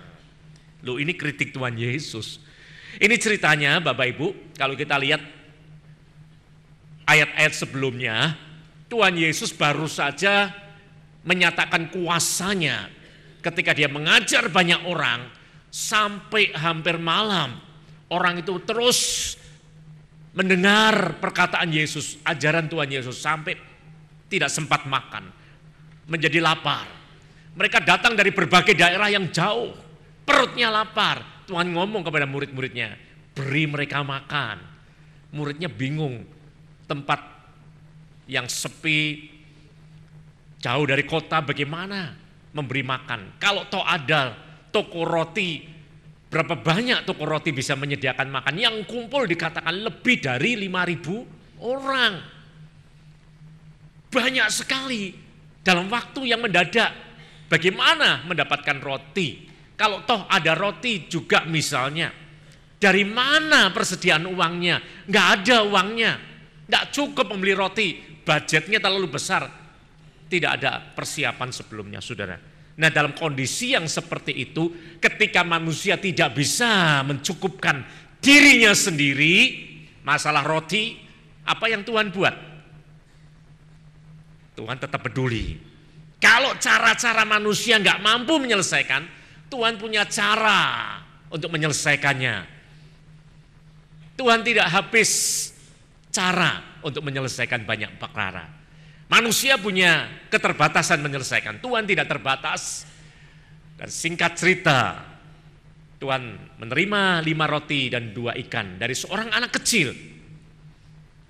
Loh, 0.83 0.99
ini 0.99 1.15
kritik 1.15 1.55
Tuhan 1.55 1.75
Yesus. 1.79 2.43
Ini 2.99 3.15
ceritanya, 3.15 3.79
Bapak 3.79 4.05
Ibu, 4.15 4.27
kalau 4.59 4.75
kita 4.75 4.99
lihat 4.99 5.38
ayat-ayat 7.09 7.53
sebelumnya, 7.57 8.37
Tuhan 8.85 9.17
Yesus 9.17 9.49
baru 9.49 9.89
saja 9.89 10.53
menyatakan 11.25 11.89
kuasanya 11.89 12.89
ketika 13.41 13.73
dia 13.73 13.89
mengajar 13.89 14.45
banyak 14.53 14.85
orang 14.85 15.25
sampai 15.73 16.53
hampir 16.53 17.01
malam. 17.01 17.57
Orang 18.09 18.41
itu 18.41 18.57
terus 18.65 19.33
mendengar 20.33 21.17
perkataan 21.21 21.69
Yesus, 21.69 22.17
ajaran 22.25 22.69
Tuhan 22.69 22.89
Yesus 22.89 23.17
sampai 23.17 23.57
tidak 24.29 24.49
sempat 24.49 24.85
makan, 24.85 25.29
menjadi 26.09 26.41
lapar. 26.41 26.85
Mereka 27.53 27.81
datang 27.85 28.13
dari 28.13 28.29
berbagai 28.29 28.77
daerah 28.77 29.09
yang 29.09 29.29
jauh, 29.33 29.73
perutnya 30.25 30.69
lapar. 30.69 31.45
Tuhan 31.49 31.73
ngomong 31.73 32.05
kepada 32.05 32.29
murid-muridnya, 32.29 32.93
beri 33.33 33.65
mereka 33.65 34.05
makan. 34.05 34.61
Muridnya 35.33 35.69
bingung, 35.69 36.25
tempat 36.89 37.21
yang 38.25 38.49
sepi, 38.49 39.29
jauh 40.57 40.85
dari 40.89 41.05
kota 41.05 41.45
bagaimana 41.45 42.17
memberi 42.53 42.81
makan. 42.81 43.37
Kalau 43.37 43.69
toh 43.69 43.85
ada 43.85 44.33
toko 44.73 45.05
roti, 45.05 45.61
berapa 46.29 46.57
banyak 46.57 47.05
toko 47.05 47.29
roti 47.29 47.53
bisa 47.53 47.77
menyediakan 47.77 48.27
makan. 48.29 48.57
Yang 48.57 48.89
kumpul 48.89 49.29
dikatakan 49.29 49.73
lebih 49.85 50.17
dari 50.17 50.57
5000 50.57 51.61
orang. 51.61 52.13
Banyak 54.09 54.47
sekali 54.49 55.13
dalam 55.61 55.85
waktu 55.93 56.25
yang 56.25 56.41
mendadak. 56.41 57.07
Bagaimana 57.49 58.25
mendapatkan 58.29 58.77
roti? 58.77 59.49
Kalau 59.73 60.05
toh 60.05 60.29
ada 60.29 60.53
roti 60.53 61.09
juga 61.09 61.49
misalnya, 61.49 62.13
dari 62.77 63.01
mana 63.01 63.73
persediaan 63.73 64.29
uangnya? 64.29 65.07
Nggak 65.09 65.27
ada 65.41 65.57
uangnya. 65.65 66.28
Tidak 66.69 66.93
cukup 66.93 67.33
membeli 67.33 67.57
roti, 67.57 67.97
budgetnya 68.21 68.77
terlalu 68.77 69.09
besar. 69.09 69.49
Tidak 70.29 70.51
ada 70.61 70.77
persiapan 70.93 71.49
sebelumnya, 71.49 71.97
saudara. 71.97 72.37
Nah 72.77 72.93
dalam 72.93 73.17
kondisi 73.17 73.73
yang 73.73 73.89
seperti 73.89 74.37
itu, 74.37 74.69
ketika 75.01 75.41
manusia 75.41 75.97
tidak 75.97 76.37
bisa 76.37 77.01
mencukupkan 77.01 77.81
dirinya 78.21 78.69
sendiri, 78.77 79.65
masalah 80.05 80.45
roti, 80.45 80.93
apa 81.41 81.65
yang 81.73 81.81
Tuhan 81.81 82.13
buat? 82.13 82.35
Tuhan 84.53 84.77
tetap 84.77 85.01
peduli. 85.01 85.57
Kalau 86.21 86.53
cara-cara 86.61 87.25
manusia 87.25 87.81
nggak 87.81 87.97
mampu 87.97 88.37
menyelesaikan, 88.37 89.09
Tuhan 89.49 89.81
punya 89.81 90.05
cara 90.05 91.01
untuk 91.33 91.49
menyelesaikannya. 91.49 92.61
Tuhan 94.19 94.45
tidak 94.45 94.67
habis 94.69 95.09
cara 96.09 96.81
untuk 96.81 97.05
menyelesaikan 97.05 97.63
banyak 97.63 97.97
perkara. 98.01 98.45
Manusia 99.09 99.57
punya 99.57 100.05
keterbatasan 100.29 101.01
menyelesaikan, 101.01 101.57
Tuhan 101.61 101.89
tidak 101.89 102.05
terbatas. 102.05 102.85
Dan 103.73 103.89
singkat 103.89 104.35
cerita, 104.35 105.01
Tuhan 105.97 106.35
menerima 106.59 107.23
lima 107.23 107.45
roti 107.47 107.87
dan 107.89 108.11
dua 108.11 108.35
ikan 108.35 108.75
dari 108.75 108.91
seorang 108.93 109.31
anak 109.31 109.55
kecil 109.55 109.95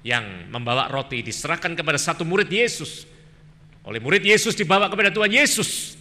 yang 0.01 0.49
membawa 0.49 0.89
roti 0.89 1.21
diserahkan 1.21 1.77
kepada 1.77 2.01
satu 2.01 2.25
murid 2.25 2.49
Yesus. 2.49 3.05
Oleh 3.85 4.01
murid 4.01 4.25
Yesus 4.25 4.57
dibawa 4.57 4.89
kepada 4.89 5.13
Tuhan 5.13 5.29
Yesus. 5.29 5.95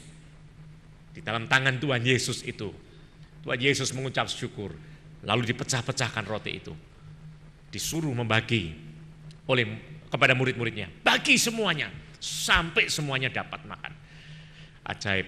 Di 1.13 1.21
dalam 1.21 1.47
tangan 1.47 1.77
Tuhan 1.79 2.01
Yesus 2.03 2.43
itu, 2.47 2.73
Tuhan 3.45 3.61
Yesus 3.61 3.93
mengucap 3.93 4.27
syukur, 4.33 4.73
lalu 5.23 5.53
dipecah-pecahkan 5.53 6.25
roti 6.27 6.59
itu 6.59 6.88
disuruh 7.69 8.13
membagi 8.13 8.73
oleh 9.49 9.65
kepada 10.09 10.33
murid-muridnya. 10.33 10.89
Bagi 11.05 11.37
semuanya 11.37 11.93
sampai 12.19 12.89
semuanya 12.89 13.29
dapat 13.33 13.65
makan. 13.65 13.93
Ajaib. 14.89 15.27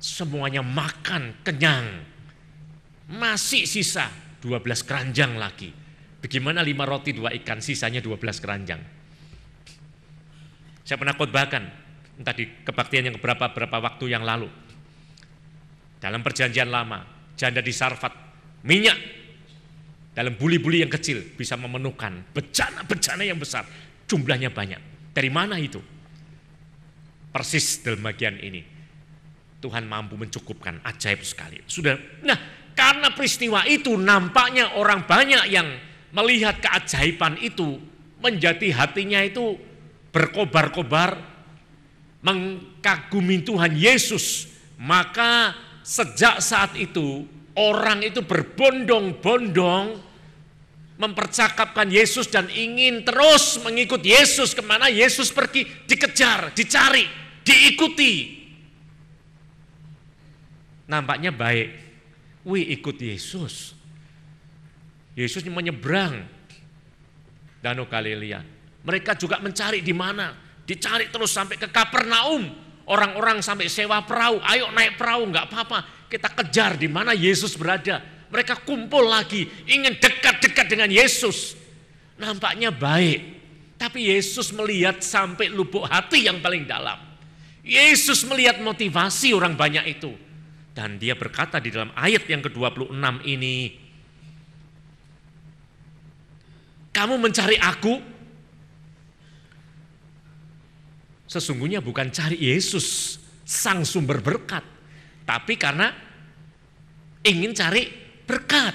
Semuanya 0.00 0.64
makan 0.64 1.44
kenyang. 1.44 1.86
Masih 3.10 3.66
sisa 3.66 4.08
12 4.40 4.86
keranjang 4.86 5.36
lagi. 5.36 5.70
Bagaimana 6.20 6.60
lima 6.60 6.84
roti 6.84 7.16
dua 7.16 7.32
ikan 7.42 7.64
sisanya 7.64 8.00
12 8.04 8.42
keranjang. 8.44 8.80
Saya 10.84 10.96
pernah 10.98 11.16
khotbahkan 11.16 11.64
entah 12.20 12.36
di 12.36 12.44
kebaktian 12.66 13.08
yang 13.08 13.16
beberapa 13.16 13.48
berapa 13.52 13.76
waktu 13.80 14.12
yang 14.12 14.24
lalu. 14.26 14.48
Dalam 16.00 16.24
perjanjian 16.24 16.68
lama, 16.68 17.04
janda 17.36 17.60
di 17.60 17.72
Sarfat, 17.72 18.12
minyak 18.64 19.19
dalam 20.10 20.34
buli-buli 20.34 20.82
yang 20.82 20.90
kecil 20.90 21.22
bisa 21.38 21.54
memenuhkan 21.54 22.26
bencana-bencana 22.34 23.22
yang 23.22 23.38
besar. 23.38 23.62
Jumlahnya 24.10 24.50
banyak. 24.50 24.80
Dari 25.14 25.30
mana 25.30 25.58
itu? 25.58 25.78
Persis 27.30 27.82
dalam 27.86 28.02
bagian 28.02 28.34
ini. 28.42 28.62
Tuhan 29.60 29.86
mampu 29.86 30.16
mencukupkan, 30.16 30.80
ajaib 30.82 31.20
sekali. 31.20 31.60
Sudah, 31.68 31.94
nah 32.24 32.34
karena 32.72 33.12
peristiwa 33.12 33.62
itu 33.68 33.94
nampaknya 33.94 34.72
orang 34.74 35.04
banyak 35.04 35.52
yang 35.52 35.68
melihat 36.10 36.58
keajaiban 36.58 37.38
itu 37.38 37.78
menjadi 38.18 38.72
hatinya 38.72 39.20
itu 39.22 39.60
berkobar-kobar 40.10 41.20
mengagumi 42.24 43.44
Tuhan 43.44 43.76
Yesus. 43.76 44.48
Maka 44.80 45.52
sejak 45.84 46.40
saat 46.40 46.72
itu 46.80 47.28
orang 47.58 48.06
itu 48.06 48.22
berbondong-bondong 48.22 50.10
mempercakapkan 51.00 51.88
Yesus 51.88 52.28
dan 52.28 52.46
ingin 52.52 53.00
terus 53.08 53.56
mengikut 53.64 54.04
Yesus 54.04 54.52
ke 54.52 54.60
mana 54.60 54.92
Yesus 54.92 55.32
pergi, 55.32 55.64
dikejar, 55.88 56.52
dicari, 56.52 57.08
diikuti. 57.40 58.36
Nampaknya 60.84 61.32
baik, 61.32 61.68
wih 62.44 62.68
ikut 62.76 63.00
Yesus. 63.00 63.72
Yesus 65.16 65.40
menyeberang 65.48 66.28
Danau 67.64 67.88
Galilea. 67.88 68.44
Mereka 68.84 69.16
juga 69.16 69.40
mencari 69.40 69.80
di 69.80 69.92
mana, 69.96 70.36
dicari 70.68 71.08
terus 71.08 71.32
sampai 71.32 71.56
ke 71.56 71.68
Kapernaum. 71.68 72.68
Orang-orang 72.90 73.38
sampai 73.38 73.70
sewa 73.70 74.02
perahu, 74.02 74.42
ayo 74.42 74.66
naik 74.74 74.98
perahu, 74.98 75.30
nggak 75.30 75.46
apa-apa. 75.46 75.99
Kita 76.10 76.26
kejar 76.34 76.74
di 76.74 76.90
mana 76.90 77.14
Yesus 77.14 77.54
berada 77.54 78.02
mereka 78.30 78.54
kumpul 78.62 79.10
lagi, 79.10 79.46
ingin 79.66 79.98
dekat-dekat 79.98 80.66
dengan 80.70 80.86
Yesus. 80.86 81.58
Nampaknya 82.14 82.70
baik. 82.70 83.42
Tapi 83.74 84.06
Yesus 84.12 84.54
melihat 84.54 85.02
sampai 85.02 85.50
lubuk 85.50 85.86
hati 85.90 86.30
yang 86.30 86.38
paling 86.38 86.62
dalam. 86.62 86.98
Yesus 87.66 88.22
melihat 88.28 88.62
motivasi 88.62 89.34
orang 89.34 89.58
banyak 89.58 89.98
itu. 89.98 90.14
Dan 90.70 91.02
dia 91.02 91.18
berkata 91.18 91.58
di 91.58 91.74
dalam 91.74 91.90
ayat 91.98 92.22
yang 92.30 92.38
ke-26 92.46 93.04
ini, 93.26 93.74
kamu 96.94 97.14
mencari 97.18 97.58
aku, 97.58 97.98
sesungguhnya 101.26 101.82
bukan 101.82 102.14
cari 102.14 102.38
Yesus, 102.38 103.18
sang 103.42 103.82
sumber 103.82 104.22
berkat. 104.22 104.79
Tapi 105.30 105.54
karena 105.54 105.94
ingin 107.22 107.54
cari 107.54 107.86
berkat. 108.26 108.74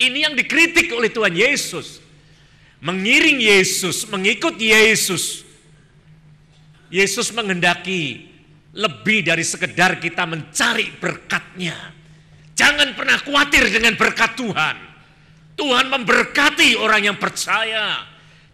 Ini 0.00 0.24
yang 0.24 0.32
dikritik 0.32 0.88
oleh 0.96 1.12
Tuhan 1.12 1.36
Yesus 1.36 2.00
mengiring 2.84 3.40
Yesus, 3.40 4.08
mengikut 4.08 4.56
Yesus. 4.56 5.44
Yesus 6.88 7.28
menghendaki 7.36 8.32
lebih 8.72 9.24
dari 9.24 9.44
sekedar 9.44 10.00
kita 10.00 10.24
mencari 10.24 10.92
berkatnya. 10.96 11.74
Jangan 12.54 12.94
pernah 12.94 13.18
khawatir 13.18 13.66
dengan 13.68 13.98
berkat 14.00 14.38
Tuhan. 14.38 14.76
Tuhan 15.58 15.86
memberkati 15.90 16.78
orang 16.78 17.12
yang 17.12 17.18
percaya. 17.20 18.00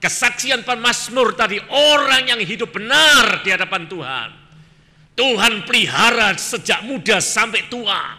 Kesaksian 0.00 0.64
Mazmur 0.64 1.36
tadi, 1.36 1.60
orang 1.68 2.32
yang 2.32 2.40
hidup 2.40 2.72
benar 2.72 3.44
di 3.44 3.52
hadapan 3.52 3.84
Tuhan. 3.84 4.39
Tuhan 5.20 5.68
pelihara 5.68 6.32
sejak 6.40 6.80
muda 6.88 7.20
sampai 7.20 7.68
tua. 7.68 8.16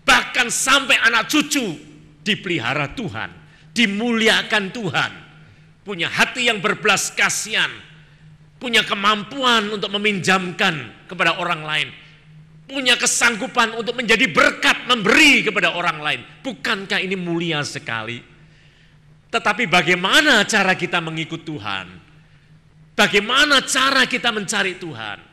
Bahkan 0.00 0.48
sampai 0.48 0.96
anak 0.96 1.28
cucu 1.28 1.76
dipelihara 2.24 2.96
Tuhan 2.96 3.40
dimuliakan 3.76 4.64
Tuhan, 4.74 5.12
punya 5.86 6.08
hati 6.10 6.50
yang 6.50 6.58
berbelas 6.58 7.12
kasihan, 7.12 7.70
punya 8.56 8.80
kemampuan 8.82 9.70
untuk 9.70 9.92
meminjamkan 9.94 11.06
kepada 11.06 11.38
orang 11.38 11.62
lain, 11.62 11.88
punya 12.66 12.98
kesanggupan 12.98 13.76
untuk 13.78 13.94
menjadi 13.94 14.26
berkat 14.30 14.88
memberi 14.90 15.46
kepada 15.46 15.76
orang 15.76 16.00
lain. 16.02 16.20
Bukankah 16.42 16.98
ini 16.98 17.14
mulia 17.14 17.62
sekali? 17.62 18.24
Tetapi 19.30 19.70
bagaimana 19.70 20.42
cara 20.42 20.74
kita 20.74 20.98
mengikut 20.98 21.46
Tuhan? 21.46 21.86
Bagaimana 22.98 23.62
cara 23.62 24.04
kita 24.04 24.34
mencari 24.34 24.76
Tuhan? 24.76 25.29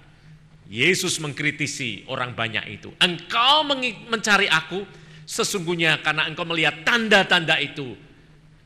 Yesus 0.67 1.19
mengkritisi 1.23 2.03
orang 2.11 2.35
banyak 2.35 2.79
itu. 2.79 2.91
Engkau 2.99 3.63
mencari 4.11 4.51
aku 4.51 4.83
sesungguhnya 5.23 6.03
karena 6.03 6.27
engkau 6.27 6.43
melihat 6.43 6.83
tanda-tanda 6.83 7.55
itu 7.59 8.07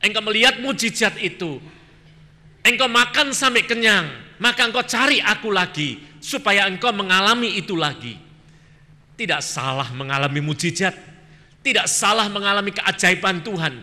engkau 0.02 0.22
melihat 0.26 0.58
mujizat 0.58 1.14
itu, 1.22 1.62
engkau 2.66 2.90
makan 2.90 3.30
sampai 3.30 3.62
kenyang, 3.64 4.10
maka 4.42 4.66
engkau 4.66 4.82
cari 4.82 5.22
aku 5.22 5.54
lagi, 5.54 6.02
supaya 6.18 6.66
engkau 6.66 6.90
mengalami 6.90 7.56
itu 7.56 7.78
lagi. 7.78 8.18
Tidak 9.14 9.38
salah 9.38 9.86
mengalami 9.94 10.42
mujizat, 10.42 10.92
tidak 11.62 11.86
salah 11.86 12.26
mengalami 12.26 12.74
keajaiban 12.74 13.40
Tuhan. 13.46 13.78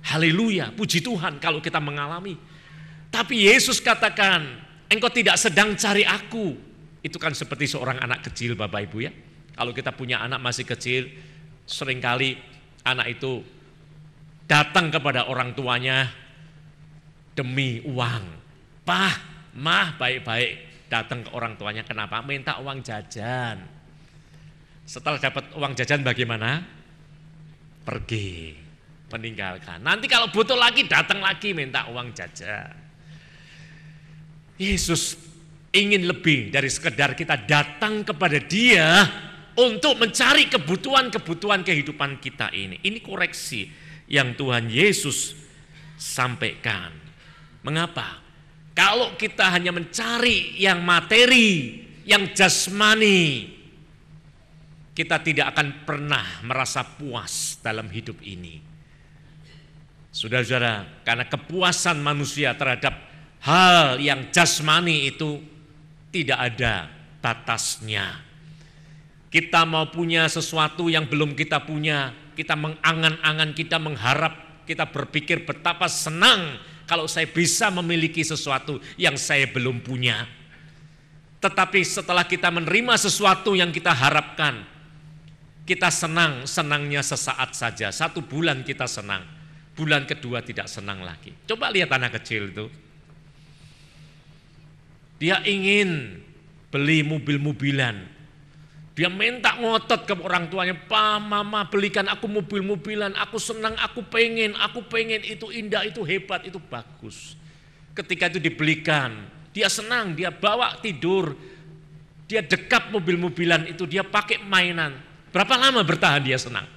Haleluya, 0.00 0.72
puji 0.72 1.04
Tuhan 1.04 1.42
kalau 1.42 1.60
kita 1.60 1.82
mengalami. 1.82 2.38
Tapi 3.10 3.50
Yesus 3.50 3.82
katakan, 3.82 4.46
engkau 4.86 5.10
tidak 5.10 5.36
sedang 5.36 5.74
cari 5.74 6.06
aku. 6.06 6.69
Itu 7.00 7.16
kan 7.16 7.32
seperti 7.32 7.64
seorang 7.64 8.00
anak 8.00 8.28
kecil 8.28 8.56
Bapak 8.56 8.90
Ibu 8.90 8.98
ya. 9.00 9.12
Kalau 9.56 9.72
kita 9.72 9.92
punya 9.92 10.20
anak 10.20 10.40
masih 10.40 10.64
kecil, 10.68 11.08
sering 11.64 12.00
kali 12.00 12.36
anak 12.84 13.20
itu 13.20 13.44
datang 14.48 14.90
kepada 14.92 15.28
orang 15.28 15.52
tuanya 15.56 16.10
demi 17.32 17.80
uang. 17.84 18.24
Pah, 18.84 19.14
mah 19.56 19.96
baik-baik 19.96 20.50
datang 20.90 21.22
ke 21.22 21.30
orang 21.30 21.54
tuanya. 21.54 21.86
Kenapa? 21.86 22.20
Minta 22.20 22.58
uang 22.58 22.82
jajan. 22.82 23.62
Setelah 24.82 25.22
dapat 25.22 25.54
uang 25.54 25.72
jajan 25.78 26.02
bagaimana? 26.02 26.66
Pergi, 27.86 28.58
meninggalkan. 29.08 29.80
Nanti 29.80 30.10
kalau 30.10 30.28
butuh 30.34 30.58
lagi 30.58 30.84
datang 30.90 31.22
lagi 31.22 31.54
minta 31.54 31.86
uang 31.88 32.10
jajan. 32.10 32.74
Yesus 34.60 35.16
ingin 35.70 36.06
lebih 36.06 36.50
dari 36.50 36.66
sekedar 36.66 37.14
kita 37.14 37.46
datang 37.46 38.02
kepada 38.02 38.38
dia 38.42 39.06
untuk 39.54 39.98
mencari 39.98 40.50
kebutuhan-kebutuhan 40.50 41.62
kehidupan 41.62 42.18
kita 42.18 42.50
ini. 42.50 42.82
Ini 42.82 42.98
koreksi 43.02 43.70
yang 44.10 44.34
Tuhan 44.34 44.66
Yesus 44.66 45.34
sampaikan. 45.94 46.90
Mengapa? 47.62 48.18
Kalau 48.74 49.14
kita 49.14 49.52
hanya 49.52 49.70
mencari 49.70 50.56
yang 50.56 50.80
materi, 50.80 51.84
yang 52.08 52.32
jasmani, 52.32 53.52
kita 54.96 55.20
tidak 55.20 55.54
akan 55.54 55.86
pernah 55.86 56.42
merasa 56.42 56.82
puas 56.82 57.60
dalam 57.60 57.86
hidup 57.92 58.18
ini. 58.24 58.62
Saudara-saudara, 60.10 61.04
karena 61.06 61.24
kepuasan 61.30 62.02
manusia 62.02 62.56
terhadap 62.58 62.98
hal 63.44 64.02
yang 64.02 64.32
jasmani 64.34 65.06
itu 65.12 65.38
tidak 66.10 66.38
ada 66.38 66.90
batasnya. 67.22 68.18
Kita 69.30 69.62
mau 69.62 69.86
punya 69.86 70.26
sesuatu 70.26 70.90
yang 70.90 71.06
belum 71.06 71.38
kita 71.38 71.62
punya, 71.62 72.10
kita 72.34 72.58
mengangan-angan, 72.58 73.54
kita 73.54 73.78
mengharap, 73.78 74.66
kita 74.66 74.90
berpikir 74.90 75.46
betapa 75.46 75.86
senang 75.86 76.58
kalau 76.90 77.06
saya 77.06 77.30
bisa 77.30 77.70
memiliki 77.70 78.26
sesuatu 78.26 78.82
yang 78.98 79.14
saya 79.14 79.46
belum 79.46 79.86
punya. 79.86 80.26
Tetapi 81.38 81.80
setelah 81.86 82.26
kita 82.26 82.50
menerima 82.50 82.98
sesuatu 82.98 83.54
yang 83.54 83.70
kita 83.70 83.94
harapkan, 83.94 84.66
kita 85.62 85.86
senang, 85.88 86.44
senangnya 86.50 87.00
sesaat 87.00 87.54
saja. 87.54 87.94
Satu 87.94 88.26
bulan 88.26 88.66
kita 88.66 88.90
senang, 88.90 89.22
bulan 89.78 90.10
kedua 90.10 90.42
tidak 90.42 90.66
senang 90.66 91.06
lagi. 91.06 91.30
Coba 91.46 91.70
lihat 91.70 91.94
anak 91.94 92.18
kecil 92.18 92.50
itu. 92.50 92.66
Dia 95.20 95.44
ingin 95.44 96.16
beli 96.72 97.04
mobil-mobilan, 97.04 98.08
dia 98.96 99.08
minta 99.08 99.56
ngotot 99.56 100.04
ke 100.04 100.12
orang 100.16 100.48
tuanya, 100.48 100.76
Pa, 100.76 101.16
mama 101.16 101.64
belikan 101.68 102.04
aku 102.08 102.28
mobil-mobilan, 102.28 103.12
aku 103.16 103.36
senang, 103.36 103.72
aku 103.80 104.04
pengen, 104.08 104.52
aku 104.56 104.84
pengen, 104.88 105.24
itu 105.24 105.48
indah, 105.52 105.84
itu 105.84 106.04
hebat, 106.04 106.44
itu 106.44 106.56
bagus. 106.56 107.36
Ketika 107.92 108.32
itu 108.32 108.40
dibelikan, 108.40 109.28
dia 109.52 109.68
senang, 109.68 110.12
dia 110.12 110.28
bawa 110.28 110.78
tidur, 110.80 111.32
dia 112.28 112.40
dekap 112.40 112.92
mobil-mobilan 112.94 113.68
itu, 113.72 113.84
dia 113.84 114.06
pakai 114.06 114.40
mainan. 114.44 114.96
Berapa 115.32 115.56
lama 115.56 115.80
bertahan 115.80 116.20
dia 116.20 116.36
senang? 116.36 116.68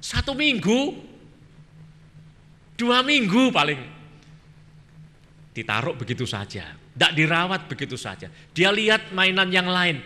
Satu 0.00 0.36
minggu, 0.36 0.98
dua 2.80 3.00
minggu 3.00 3.48
paling. 3.48 3.93
Ditaruh 5.54 5.94
begitu 5.94 6.26
saja, 6.26 6.74
tidak 6.74 7.12
dirawat 7.14 7.70
begitu 7.70 7.94
saja. 7.94 8.26
Dia 8.50 8.74
lihat 8.74 9.14
mainan 9.14 9.54
yang 9.54 9.70
lain, 9.70 10.02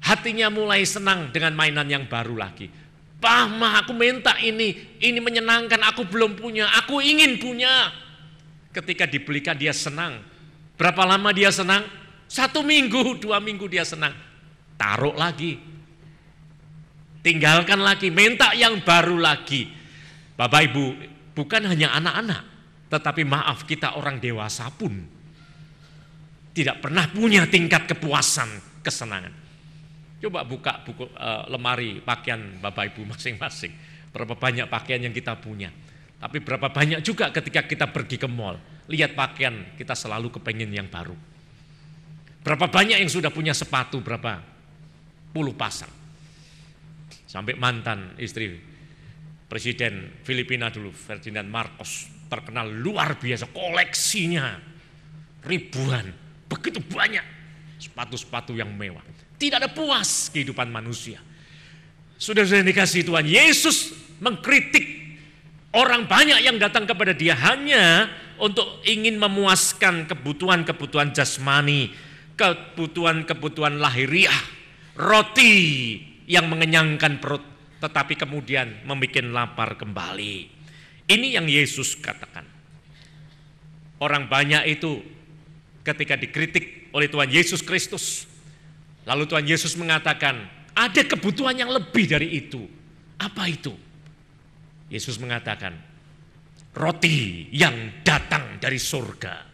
Hatinya 0.00 0.48
mulai 0.48 0.88
senang 0.88 1.28
dengan 1.28 1.52
mainan 1.52 1.84
yang 1.84 2.08
baru 2.08 2.32
lagi. 2.32 2.72
Pah, 3.20 3.44
mah 3.44 3.84
aku 3.84 3.92
minta 3.92 4.32
ini, 4.40 4.96
ini 4.96 5.20
menyenangkan, 5.20 5.76
aku 5.84 6.08
belum 6.08 6.40
punya, 6.40 6.72
aku 6.80 7.04
ingin 7.04 7.36
punya. 7.36 7.92
Ketika 8.72 9.04
dibelikan 9.04 9.60
dia 9.60 9.76
senang. 9.76 10.24
Berapa 10.80 11.04
lama 11.04 11.28
dia 11.36 11.52
senang? 11.52 11.84
Satu 12.24 12.64
minggu, 12.64 13.20
dua 13.20 13.44
minggu 13.44 13.68
dia 13.68 13.84
senang. 13.84 14.16
Taruh 14.80 15.12
lagi. 15.12 15.60
Tinggalkan 17.20 17.84
lagi, 17.84 18.08
minta 18.08 18.56
yang 18.56 18.80
baru 18.80 19.20
lagi. 19.20 19.68
Bapak 20.40 20.72
Ibu, 20.72 20.84
bukan 21.36 21.68
hanya 21.68 21.92
anak-anak, 21.92 22.40
tetapi 22.90 23.22
maaf 23.22 23.62
kita 23.64 23.94
orang 23.94 24.18
dewasa 24.18 24.66
pun 24.74 24.92
tidak 26.50 26.82
pernah 26.82 27.06
punya 27.06 27.46
tingkat 27.46 27.86
kepuasan, 27.86 28.82
kesenangan. 28.82 29.30
Coba 30.20 30.44
buka 30.44 30.82
buku 30.84 31.06
uh, 31.06 31.48
lemari 31.48 32.02
pakaian 32.02 32.58
Bapak 32.58 32.92
Ibu 32.92 33.06
masing-masing. 33.14 33.72
Berapa 34.10 34.34
banyak 34.34 34.66
pakaian 34.66 35.06
yang 35.06 35.14
kita 35.14 35.38
punya. 35.38 35.70
Tapi 36.20 36.42
berapa 36.42 36.68
banyak 36.68 37.00
juga 37.00 37.32
ketika 37.32 37.64
kita 37.64 37.88
pergi 37.88 38.20
ke 38.20 38.28
mall. 38.28 38.58
Lihat 38.90 39.14
pakaian, 39.14 39.78
kita 39.78 39.94
selalu 39.94 40.34
kepengen 40.34 40.68
yang 40.74 40.90
baru. 40.90 41.14
Berapa 42.42 42.66
banyak 42.66 42.98
yang 42.98 43.08
sudah 43.08 43.30
punya 43.30 43.54
sepatu, 43.54 44.02
berapa 44.02 44.42
puluh 45.30 45.54
pasang. 45.54 45.88
Sampai 47.30 47.54
mantan 47.54 48.18
istri 48.18 48.50
Presiden 49.46 50.20
Filipina 50.26 50.68
dulu, 50.68 50.90
Ferdinand 50.90 51.46
Marcos. 51.46 52.19
Terkenal 52.30 52.70
luar 52.70 53.18
biasa, 53.18 53.50
koleksinya 53.50 54.54
ribuan. 55.42 56.14
Begitu 56.46 56.78
banyak 56.78 57.26
sepatu-sepatu 57.82 58.54
yang 58.54 58.70
mewah. 58.70 59.02
Tidak 59.34 59.56
ada 59.58 59.66
puas 59.72 60.30
kehidupan 60.30 60.70
manusia. 60.70 61.18
Sudah 62.20 62.44
sudah 62.44 62.62
dikasih 62.62 63.02
Tuhan 63.02 63.24
Yesus 63.24 63.96
mengkritik 64.20 64.84
orang 65.72 66.04
banyak 66.04 66.44
yang 66.44 66.60
datang 66.60 66.84
kepada 66.84 67.16
dia 67.16 67.32
hanya 67.32 68.12
untuk 68.36 68.84
ingin 68.84 69.16
memuaskan 69.16 70.04
kebutuhan-kebutuhan 70.04 71.16
jasmani, 71.16 71.92
kebutuhan-kebutuhan 72.36 73.80
lahiriah, 73.80 74.40
roti 74.96 75.56
yang 76.28 76.48
mengenyangkan 76.52 77.20
perut, 77.20 77.44
tetapi 77.80 78.16
kemudian 78.16 78.84
membuat 78.84 79.24
lapar 79.32 79.80
kembali. 79.80 80.59
Ini 81.10 81.34
yang 81.34 81.50
Yesus 81.50 81.98
katakan. 81.98 82.46
Orang 83.98 84.30
banyak 84.30 84.64
itu 84.70 85.02
ketika 85.82 86.14
dikritik 86.14 86.94
oleh 86.94 87.10
Tuhan 87.10 87.28
Yesus 87.28 87.60
Kristus, 87.60 88.24
lalu 89.04 89.26
Tuhan 89.26 89.44
Yesus 89.44 89.74
mengatakan, 89.74 90.46
ada 90.72 91.02
kebutuhan 91.02 91.58
yang 91.58 91.68
lebih 91.74 92.06
dari 92.06 92.38
itu. 92.38 92.64
Apa 93.18 93.50
itu? 93.50 93.74
Yesus 94.88 95.18
mengatakan, 95.18 95.74
roti 96.72 97.50
yang 97.52 98.00
datang 98.06 98.56
dari 98.62 98.78
surga. 98.78 99.50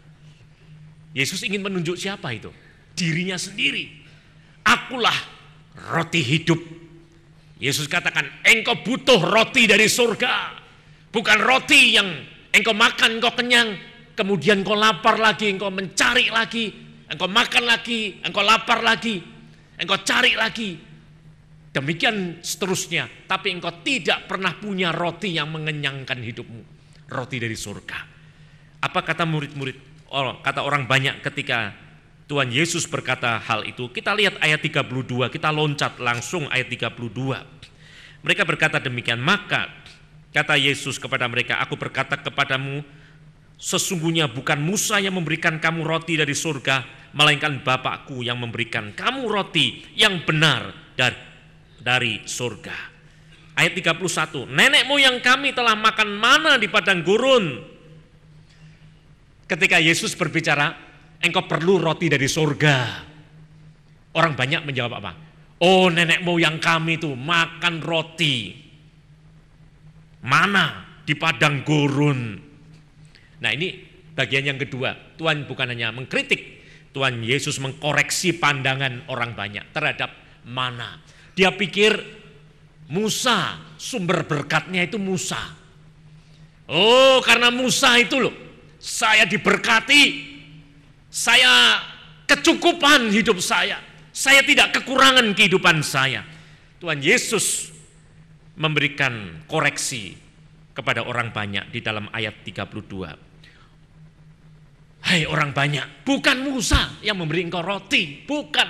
Yesus 1.17 1.41
ingin 1.43 1.65
menunjuk 1.65 1.97
siapa 1.97 2.31
itu? 2.37 2.53
dirinya 2.97 3.37
sendiri. 3.37 3.93
Akulah 4.65 5.15
roti 5.93 6.25
hidup. 6.25 6.59
Yesus 7.61 7.87
katakan, 7.87 8.27
engkau 8.43 8.81
butuh 8.83 9.21
roti 9.21 9.69
dari 9.69 9.87
surga. 9.87 10.65
Bukan 11.17 11.41
roti 11.41 11.97
yang 11.97 12.13
engkau 12.53 12.77
makan, 12.77 13.17
engkau 13.17 13.33
kenyang, 13.33 13.73
kemudian 14.13 14.61
engkau 14.61 14.77
lapar 14.77 15.17
lagi, 15.17 15.49
engkau 15.49 15.73
mencari 15.73 16.29
lagi, 16.29 16.69
engkau 17.09 17.25
makan 17.25 17.65
lagi, 17.65 18.21
engkau 18.21 18.45
lapar 18.45 18.85
lagi, 18.85 19.25
engkau 19.81 19.97
cari 20.05 20.37
lagi. 20.37 20.77
Demikian 21.73 22.45
seterusnya, 22.45 23.09
tapi 23.25 23.49
engkau 23.49 23.73
tidak 23.81 24.29
pernah 24.29 24.61
punya 24.61 24.93
roti 24.93 25.33
yang 25.33 25.49
mengenyangkan 25.57 26.21
hidupmu. 26.21 26.63
Roti 27.09 27.41
dari 27.41 27.57
surga. 27.57 27.99
Apa 28.85 29.01
kata 29.01 29.25
murid-murid? 29.25 30.13
Oh, 30.13 30.37
kata 30.45 30.69
orang 30.69 30.85
banyak 30.85 31.25
ketika 31.25 31.73
Tuhan 32.29 32.53
Yesus 32.53 32.85
berkata 32.85 33.41
hal 33.41 33.65
itu. 33.65 33.89
Kita 33.89 34.13
lihat 34.13 34.37
ayat 34.45 34.61
32, 34.61 35.33
kita 35.33 35.49
loncat 35.49 35.97
langsung 35.97 36.45
ayat 36.53 36.69
32. 36.69 38.21
Mereka 38.21 38.45
berkata 38.45 38.77
demikian, 38.85 39.17
maka 39.17 39.86
kata 40.37 40.61
Yesus 40.61 41.01
kepada 41.01 41.25
mereka, 41.25 41.57
aku 41.65 41.81
berkata 41.81 42.21
kepadamu, 42.21 42.85
sesungguhnya 43.57 44.29
bukan 44.29 44.61
Musa 44.61 45.01
yang 45.01 45.17
memberikan 45.17 45.57
kamu 45.57 45.81
roti 45.81 46.21
dari 46.21 46.37
surga, 46.37 46.85
melainkan 47.17 47.65
Bapakku 47.65 48.21
yang 48.21 48.37
memberikan 48.37 48.93
kamu 48.93 49.25
roti 49.25 49.97
yang 49.97 50.21
benar 50.29 50.77
dari, 50.93 51.17
dari 51.81 52.21
surga. 52.29 52.93
Ayat 53.57 53.73
31, 53.73 54.53
nenek 54.53 54.85
moyang 54.85 55.25
kami 55.25 55.57
telah 55.57 55.73
makan 55.73 56.13
mana 56.13 56.61
di 56.61 56.69
padang 56.69 57.01
gurun. 57.01 57.57
Ketika 59.49 59.81
Yesus 59.81 60.13
berbicara, 60.13 60.77
engkau 61.25 61.49
perlu 61.49 61.81
roti 61.81 62.13
dari 62.13 62.29
surga. 62.29 62.77
Orang 64.13 64.37
banyak 64.37 64.69
menjawab 64.69 64.93
apa? 65.01 65.13
Oh 65.65 65.89
nenek 65.89 66.21
moyang 66.21 66.61
kami 66.61 67.01
itu 67.01 67.17
makan 67.17 67.81
roti. 67.81 68.66
Mana? 70.27 70.99
Di 71.07 71.15
padang 71.15 71.63
gurun. 71.63 72.35
Nah 73.39 73.51
ini 73.55 73.79
bagian 74.11 74.51
yang 74.51 74.59
kedua. 74.59 75.15
Tuhan 75.15 75.47
bukan 75.47 75.71
hanya 75.71 75.95
mengkritik. 75.95 76.59
Tuhan 76.91 77.23
Yesus 77.23 77.63
mengkoreksi 77.63 78.35
pandangan 78.41 79.07
orang 79.07 79.39
banyak 79.39 79.71
terhadap 79.71 80.11
mana. 80.43 80.99
Dia 81.37 81.53
pikir 81.53 81.95
Musa, 82.91 83.61
sumber 83.77 84.27
berkatnya 84.27 84.83
itu 84.83 84.97
Musa. 84.99 85.39
Oh 86.67 87.23
karena 87.23 87.53
Musa 87.53 87.95
itu 88.01 88.19
loh, 88.19 88.35
saya 88.81 89.29
diberkati 89.29 90.35
saya 91.13 91.79
kecukupan 92.27 93.13
hidup 93.15 93.39
saya. 93.39 93.79
Saya 94.17 94.41
tidak 94.43 94.81
kekurangan 94.81 95.37
kehidupan 95.37 95.85
saya. 95.85 96.25
Tuhan 96.81 97.05
Yesus 97.05 97.76
memberikan 98.57 99.45
koreksi 99.49 100.17
kepada 100.73 101.05
orang 101.05 101.33
banyak 101.33 101.73
di 101.73 101.81
dalam 101.81 102.09
ayat 102.13 102.45
32. 102.45 103.17
Hai 105.07 105.23
orang 105.23 105.55
banyak, 105.55 106.03
bukan 106.03 106.43
Musa 106.43 106.99
yang 107.01 107.23
memberi 107.23 107.47
engkau 107.47 107.63
roti, 107.63 108.27
bukan. 108.27 108.69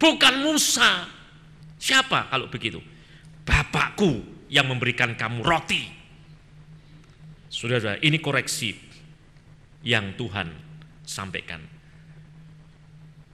Bukan 0.00 0.34
Musa. 0.42 1.06
Siapa 1.76 2.32
kalau 2.32 2.48
begitu? 2.48 2.80
Bapakku 3.44 4.46
yang 4.48 4.66
memberikan 4.66 5.14
kamu 5.14 5.44
roti. 5.44 5.82
Saudara, 7.52 8.00
ini 8.00 8.18
koreksi 8.18 8.72
yang 9.84 10.16
Tuhan 10.16 10.48
sampaikan. 11.04 11.60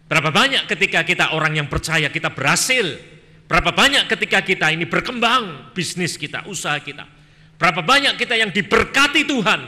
Berapa 0.09 0.33
banyak 0.33 0.65
ketika 0.67 1.05
kita 1.05 1.37
orang 1.37 1.61
yang 1.61 1.69
percaya 1.69 2.09
kita 2.09 2.33
berhasil, 2.33 2.97
berapa 3.49 3.73
banyak 3.73 4.05
ketika 4.07 4.45
kita 4.45 4.71
ini 4.71 4.85
berkembang 4.85 5.73
bisnis 5.73 6.21
kita, 6.21 6.45
usaha 6.47 6.77
kita. 6.79 7.09
Berapa 7.59 7.83
banyak 7.83 8.15
kita 8.15 8.39
yang 8.39 8.55
diberkati 8.55 9.27
Tuhan, 9.27 9.61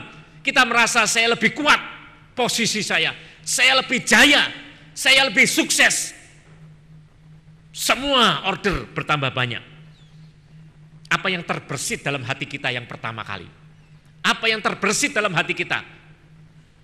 kita 0.45 0.63
merasa 0.63 1.03
saya 1.03 1.35
lebih 1.35 1.51
kuat 1.51 1.81
posisi 2.31 2.79
saya, 2.79 3.11
saya 3.43 3.83
lebih 3.83 3.99
jaya, 4.07 4.47
saya 4.95 5.27
lebih 5.27 5.43
sukses. 5.43 6.15
Semua 7.75 8.47
order 8.47 8.87
bertambah 8.95 9.33
banyak. 9.35 9.63
Apa 11.11 11.27
yang 11.27 11.43
terbersit 11.43 12.07
dalam 12.07 12.23
hati 12.23 12.47
kita 12.47 12.71
yang 12.71 12.87
pertama 12.87 13.27
kali? 13.27 13.49
Apa 14.23 14.47
yang 14.47 14.63
terbersit 14.63 15.11
dalam 15.11 15.35
hati 15.35 15.51
kita 15.51 15.83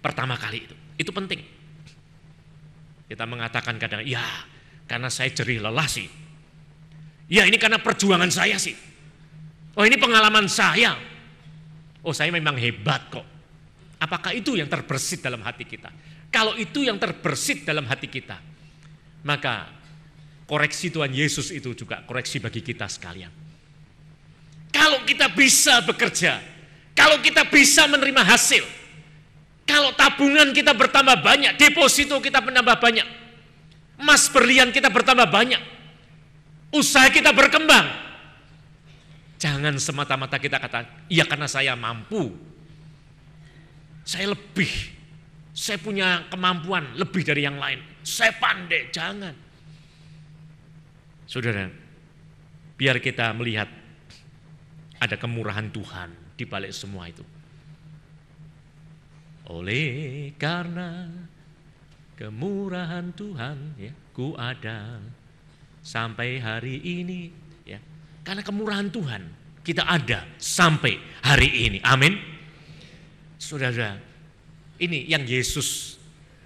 pertama 0.03 0.35
kali 0.35 0.67
itu? 0.67 0.75
Itu 0.99 1.15
penting. 1.15 1.39
Kita 3.07 3.23
mengatakan 3.23 3.79
kadang, 3.79 4.03
ya 4.03 4.23
karena 4.83 5.07
saya 5.07 5.31
jerih 5.31 5.63
lelah 5.63 5.87
sih. 5.87 6.26
Ya 7.27 7.43
ini 7.43 7.59
karena 7.59 7.79
perjuangan 7.79 8.31
saya 8.31 8.55
sih. 8.55 8.75
Oh 9.75 9.83
ini 9.83 9.99
pengalaman 9.99 10.47
saya. 10.47 10.95
Oh 12.01 12.15
saya 12.15 12.31
memang 12.31 12.55
hebat 12.55 13.11
kok. 13.11 13.27
Apakah 13.99 14.31
itu 14.31 14.55
yang 14.55 14.71
terbersit 14.71 15.19
dalam 15.19 15.43
hati 15.43 15.67
kita? 15.67 15.91
Kalau 16.31 16.55
itu 16.55 16.87
yang 16.87 16.95
terbersit 16.95 17.67
dalam 17.67 17.83
hati 17.87 18.07
kita, 18.07 18.39
maka 19.27 19.67
koreksi 20.47 20.87
Tuhan 20.87 21.11
Yesus 21.11 21.51
itu 21.51 21.75
juga 21.75 22.03
koreksi 22.07 22.39
bagi 22.39 22.63
kita 22.63 22.87
sekalian. 22.87 23.31
Kalau 24.71 25.03
kita 25.03 25.33
bisa 25.33 25.81
bekerja, 25.83 26.39
kalau 26.93 27.19
kita 27.19 27.47
bisa 27.49 27.89
menerima 27.89 28.21
hasil, 28.23 28.63
kalau 29.67 29.91
tabungan 29.97 30.55
kita 30.55 30.71
bertambah 30.71 31.19
banyak, 31.19 31.59
deposito 31.59 32.21
kita 32.23 32.39
menambah 32.39 32.77
banyak, 32.77 33.07
emas 33.99 34.29
berlian 34.29 34.69
kita 34.71 34.87
bertambah 34.87 35.27
banyak, 35.27 35.59
usaha 36.71 37.07
kita 37.11 37.31
berkembang. 37.31 37.87
Jangan 39.37 39.77
semata-mata 39.77 40.41
kita 40.41 40.57
kata, 40.57 41.07
iya 41.13 41.21
karena 41.21 41.45
saya 41.45 41.77
mampu, 41.77 42.33
saya 44.01 44.33
lebih, 44.33 44.71
saya 45.53 45.77
punya 45.77 46.25
kemampuan 46.33 46.97
lebih 46.97 47.21
dari 47.21 47.45
yang 47.45 47.61
lain, 47.61 47.77
saya 48.01 48.33
pandai, 48.33 48.89
jangan. 48.89 49.35
Saudara, 51.29 51.69
biar 52.81 52.97
kita 52.97 53.29
melihat 53.37 53.69
ada 54.97 55.15
kemurahan 55.21 55.69
Tuhan 55.69 56.09
di 56.33 56.45
balik 56.49 56.73
semua 56.73 57.05
itu. 57.05 57.21
Oleh 59.53 60.33
karena 60.35 61.07
kemurahan 62.17 63.13
Tuhan 63.13 63.57
ya, 63.77 63.93
ku 64.17 64.33
ada 64.33 64.97
sampai 65.87 66.43
hari 66.43 66.83
ini 66.83 67.31
ya. 67.63 67.79
Karena 68.27 68.43
kemurahan 68.43 68.91
Tuhan 68.91 69.23
kita 69.63 69.87
ada 69.87 70.27
sampai 70.35 70.99
hari 71.23 71.71
ini. 71.71 71.79
Amin. 71.87 72.19
Saudara, 73.39 73.95
ini 74.83 75.07
yang 75.07 75.23
Yesus 75.23 75.95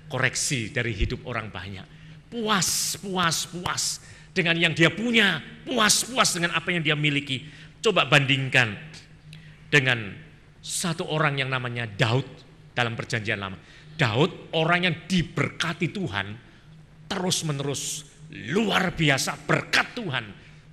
koreksi 0.05 0.69
dari 0.69 0.93
hidup 0.93 1.25
orang 1.25 1.49
banyak. 1.49 1.85
Puas, 2.29 3.01
puas, 3.01 3.49
puas 3.49 3.83
dengan 4.29 4.55
yang 4.61 4.73
dia 4.77 4.93
punya, 4.93 5.41
puas, 5.65 6.05
puas 6.05 6.29
dengan 6.37 6.53
apa 6.53 6.69
yang 6.69 6.85
dia 6.85 6.93
miliki. 6.93 7.41
Coba 7.81 8.05
bandingkan 8.05 8.77
dengan 9.73 10.13
satu 10.61 11.09
orang 11.09 11.41
yang 11.41 11.49
namanya 11.49 11.89
Daud 11.89 12.29
dalam 12.77 12.93
perjanjian 12.93 13.41
lama. 13.41 13.57
Daud 13.97 14.53
orang 14.53 14.85
yang 14.85 14.95
diberkati 15.09 15.89
Tuhan 15.89 16.27
terus 17.09 17.43
menerus 17.43 18.10
luar 18.31 18.95
biasa 18.95 19.35
berkat 19.43 19.91
Tuhan. 19.95 20.25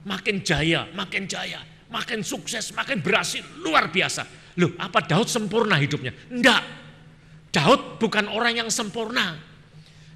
Makin 0.07 0.41
jaya, 0.47 0.89
makin 0.95 1.27
jaya, 1.27 1.61
makin 1.91 2.23
sukses, 2.23 2.71
makin 2.73 3.03
berhasil, 3.03 3.43
luar 3.61 3.91
biasa. 3.91 4.25
Loh 4.59 4.75
apa 4.79 5.05
Daud 5.05 5.27
sempurna 5.27 5.77
hidupnya? 5.77 6.15
Enggak. 6.31 6.63
Daud 7.51 7.99
bukan 7.99 8.31
orang 8.31 8.63
yang 8.65 8.71
sempurna. 8.71 9.39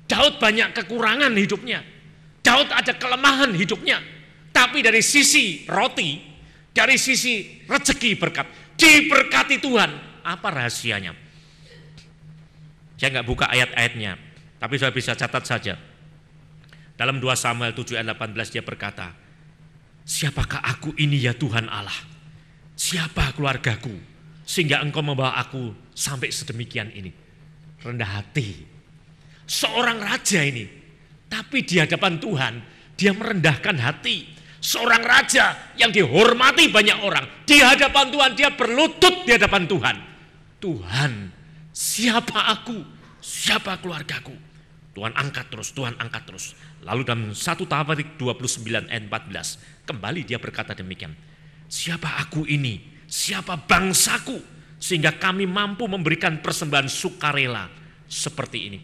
Daud 0.07 0.39
banyak 0.39 0.75
kekurangan 0.75 1.33
hidupnya. 1.35 1.83
Daud 2.43 2.69
ada 2.71 2.93
kelemahan 2.99 3.55
hidupnya. 3.55 4.03
Tapi 4.53 4.85
dari 4.85 5.01
sisi 5.01 5.65
roti, 5.65 6.21
dari 6.75 7.01
sisi 7.01 7.65
rezeki 7.65 8.11
berkat, 8.19 8.47
diberkati 8.77 9.57
Tuhan. 9.63 9.91
Apa 10.23 10.49
rahasianya? 10.55 11.17
Saya 12.99 13.19
nggak 13.19 13.27
buka 13.27 13.51
ayat-ayatnya, 13.51 14.15
tapi 14.63 14.79
saya 14.79 14.95
bisa 14.95 15.19
catat 15.19 15.43
saja. 15.43 15.75
Dalam 17.03 17.19
2 17.19 17.35
Samuel 17.35 17.75
7 17.75 17.99
ayat 17.99 18.15
18 18.15 18.55
dia 18.55 18.63
berkata, 18.63 19.11
Siapakah 20.07 20.63
aku 20.63 20.95
ini 21.03 21.19
ya 21.19 21.35
Tuhan 21.35 21.67
Allah? 21.67 21.99
Siapa 22.79 23.35
keluargaku? 23.35 23.91
Sehingga 24.47 24.79
engkau 24.79 25.03
membawa 25.03 25.35
aku 25.35 25.75
sampai 25.99 26.31
sedemikian 26.31 26.95
ini. 26.95 27.11
Rendah 27.83 28.23
hati. 28.23 28.55
Seorang 29.51 29.99
raja 29.99 30.47
ini. 30.47 30.63
Tapi 31.27 31.67
di 31.67 31.83
hadapan 31.83 32.23
Tuhan, 32.23 32.63
dia 32.95 33.11
merendahkan 33.11 33.83
hati. 33.83 34.39
Seorang 34.63 35.03
raja 35.03 35.75
yang 35.75 35.91
dihormati 35.91 36.71
banyak 36.71 37.03
orang. 37.03 37.27
Di 37.43 37.59
hadapan 37.67 38.15
Tuhan, 38.15 38.33
dia 38.39 38.55
berlutut 38.55 39.27
di 39.27 39.35
hadapan 39.35 39.67
Tuhan. 39.67 39.97
Tuhan, 40.63 41.35
siapa 41.75 42.47
aku? 42.47 42.79
Siapa 43.19 43.83
keluargaku? 43.83 44.52
Tuhan 44.93 45.17
angkat 45.17 45.49
terus, 45.49 45.73
Tuhan 45.73 45.97
angkat 45.97 46.29
terus. 46.29 46.53
Lalu 46.85 47.03
dalam 47.09 47.33
satu 47.33 47.65
Tawarik 47.65 48.21
29 48.21 48.93
ayat 48.93 49.05
14, 49.09 49.89
kembali 49.89 50.21
dia 50.29 50.37
berkata 50.37 50.77
demikian. 50.77 51.17
Siapa 51.65 52.21
aku 52.21 52.45
ini? 52.45 52.77
Siapa 53.09 53.57
bangsaku? 53.57 54.37
Sehingga 54.77 55.17
kami 55.17 55.49
mampu 55.49 55.89
memberikan 55.89 56.45
persembahan 56.45 56.93
sukarela 56.93 57.73
seperti 58.05 58.59
ini. 58.69 58.81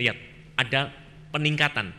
Lihat, 0.00 0.16
ada 0.56 0.88
peningkatan. 1.28 1.92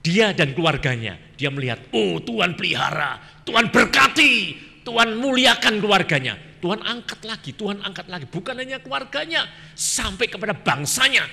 Dia 0.00 0.32
dan 0.36 0.52
keluarganya, 0.52 1.16
dia 1.36 1.52
melihat, 1.52 1.80
oh 1.92 2.20
Tuhan 2.20 2.56
pelihara, 2.56 3.20
Tuhan 3.44 3.68
berkati, 3.68 4.56
Tuhan 4.84 5.16
muliakan 5.16 5.80
keluarganya. 5.80 6.36
Tuhan 6.60 6.84
angkat 6.84 7.24
lagi, 7.24 7.56
Tuhan 7.56 7.80
angkat 7.80 8.08
lagi. 8.12 8.28
Bukan 8.28 8.52
hanya 8.60 8.80
keluarganya, 8.84 9.48
sampai 9.72 10.28
kepada 10.28 10.52
bangsanya. 10.52 11.24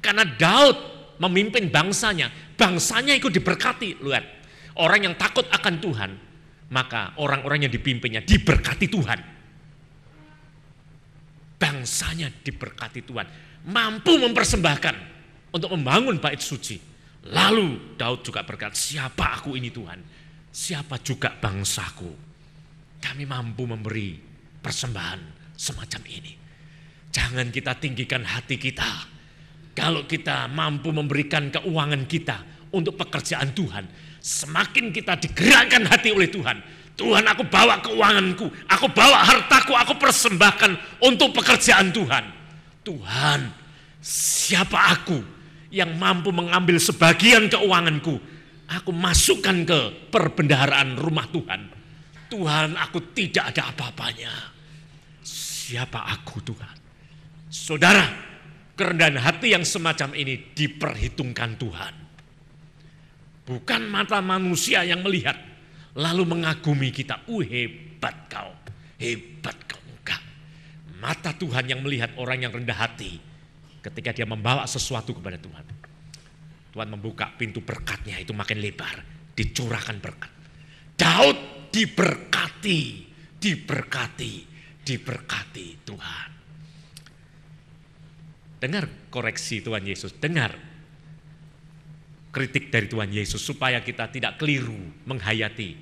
Karena 0.00 0.24
Daud 0.24 0.76
memimpin 1.20 1.68
bangsanya, 1.68 2.32
bangsanya 2.56 3.12
ikut 3.12 3.30
diberkati. 3.30 4.00
Lihat, 4.00 4.24
orang 4.80 5.12
yang 5.12 5.14
takut 5.20 5.44
akan 5.52 5.74
Tuhan, 5.78 6.10
maka 6.72 7.14
orang-orang 7.20 7.68
yang 7.68 7.72
dipimpinnya 7.72 8.24
diberkati 8.24 8.88
Tuhan. 8.88 9.20
Bangsanya 11.60 12.32
diberkati 12.40 13.04
Tuhan, 13.04 13.26
mampu 13.68 14.16
mempersembahkan 14.16 14.96
untuk 15.52 15.70
membangun 15.76 16.16
bait 16.16 16.40
suci. 16.40 16.80
Lalu 17.28 18.00
Daud 18.00 18.24
juga 18.24 18.40
berkata, 18.40 18.72
siapa 18.72 19.36
aku 19.36 19.52
ini 19.60 19.68
Tuhan? 19.68 20.00
Siapa 20.48 20.96
juga 21.04 21.28
bangsaku? 21.36 22.32
Kami 22.96 23.24
mampu 23.28 23.68
memberi 23.68 24.16
persembahan 24.64 25.52
semacam 25.52 26.02
ini. 26.08 26.32
Jangan 27.12 27.52
kita 27.52 27.76
tinggikan 27.76 28.24
hati 28.24 28.56
kita 28.56 29.19
kalau 29.74 30.04
kita 30.04 30.50
mampu 30.50 30.90
memberikan 30.90 31.48
keuangan 31.48 32.04
kita 32.10 32.42
untuk 32.74 32.98
pekerjaan 32.98 33.54
Tuhan, 33.54 33.86
semakin 34.20 34.90
kita 34.90 35.16
digerakkan 35.18 35.86
hati 35.86 36.10
oleh 36.14 36.28
Tuhan. 36.30 36.58
Tuhan 37.00 37.24
aku 37.24 37.48
bawa 37.48 37.80
keuanganku, 37.80 38.44
aku 38.68 38.86
bawa 38.92 39.24
hartaku, 39.24 39.72
aku 39.72 39.96
persembahkan 39.96 41.00
untuk 41.00 41.32
pekerjaan 41.32 41.88
Tuhan. 41.96 42.24
Tuhan, 42.84 43.40
siapa 44.04 45.00
aku 45.00 45.16
yang 45.72 45.96
mampu 45.96 46.28
mengambil 46.28 46.76
sebagian 46.76 47.48
keuanganku, 47.48 48.20
aku 48.68 48.90
masukkan 48.92 49.64
ke 49.64 49.78
perbendaharaan 50.12 51.00
rumah 51.00 51.24
Tuhan. 51.32 51.60
Tuhan, 52.28 52.76
aku 52.76 53.16
tidak 53.16 53.56
ada 53.56 53.72
apa-apanya. 53.72 54.30
Siapa 55.24 56.04
aku 56.04 56.38
Tuhan? 56.44 56.76
Saudara, 57.50 58.29
Kerendahan 58.80 59.20
hati 59.20 59.52
yang 59.52 59.60
semacam 59.60 60.16
ini 60.16 60.56
diperhitungkan 60.56 61.60
Tuhan. 61.60 61.94
Bukan 63.44 63.82
mata 63.92 64.24
manusia 64.24 64.80
yang 64.88 65.04
melihat, 65.04 65.36
lalu 66.00 66.24
mengagumi 66.24 66.88
kita. 66.88 67.20
Uh 67.28 67.44
hebat 67.44 68.24
kau, 68.32 68.48
hebat 68.96 69.52
kau. 69.68 69.76
Enggak. 69.84 70.24
Mata 70.96 71.36
Tuhan 71.36 71.68
yang 71.68 71.84
melihat 71.84 72.16
orang 72.16 72.40
yang 72.40 72.56
rendah 72.56 72.72
hati 72.72 73.20
ketika 73.84 74.16
dia 74.16 74.24
membawa 74.24 74.64
sesuatu 74.64 75.12
kepada 75.12 75.36
Tuhan. 75.36 75.66
Tuhan 76.72 76.88
membuka 76.88 77.28
pintu 77.36 77.60
berkatnya 77.60 78.16
itu 78.16 78.32
makin 78.32 78.64
lebar, 78.64 78.96
dicurahkan 79.36 80.00
berkat. 80.00 80.32
Daud 80.96 81.68
diberkati, 81.68 82.80
diberkati, 83.36 84.32
diberkati 84.80 85.66
Tuhan. 85.84 86.39
Dengar 88.60 89.08
koreksi 89.08 89.64
Tuhan 89.64 89.88
Yesus, 89.88 90.12
dengar 90.20 90.52
kritik 92.30 92.70
dari 92.70 92.86
Tuhan 92.86 93.10
Yesus 93.10 93.42
supaya 93.42 93.82
kita 93.82 94.12
tidak 94.12 94.38
keliru 94.38 94.76
menghayati 95.08 95.74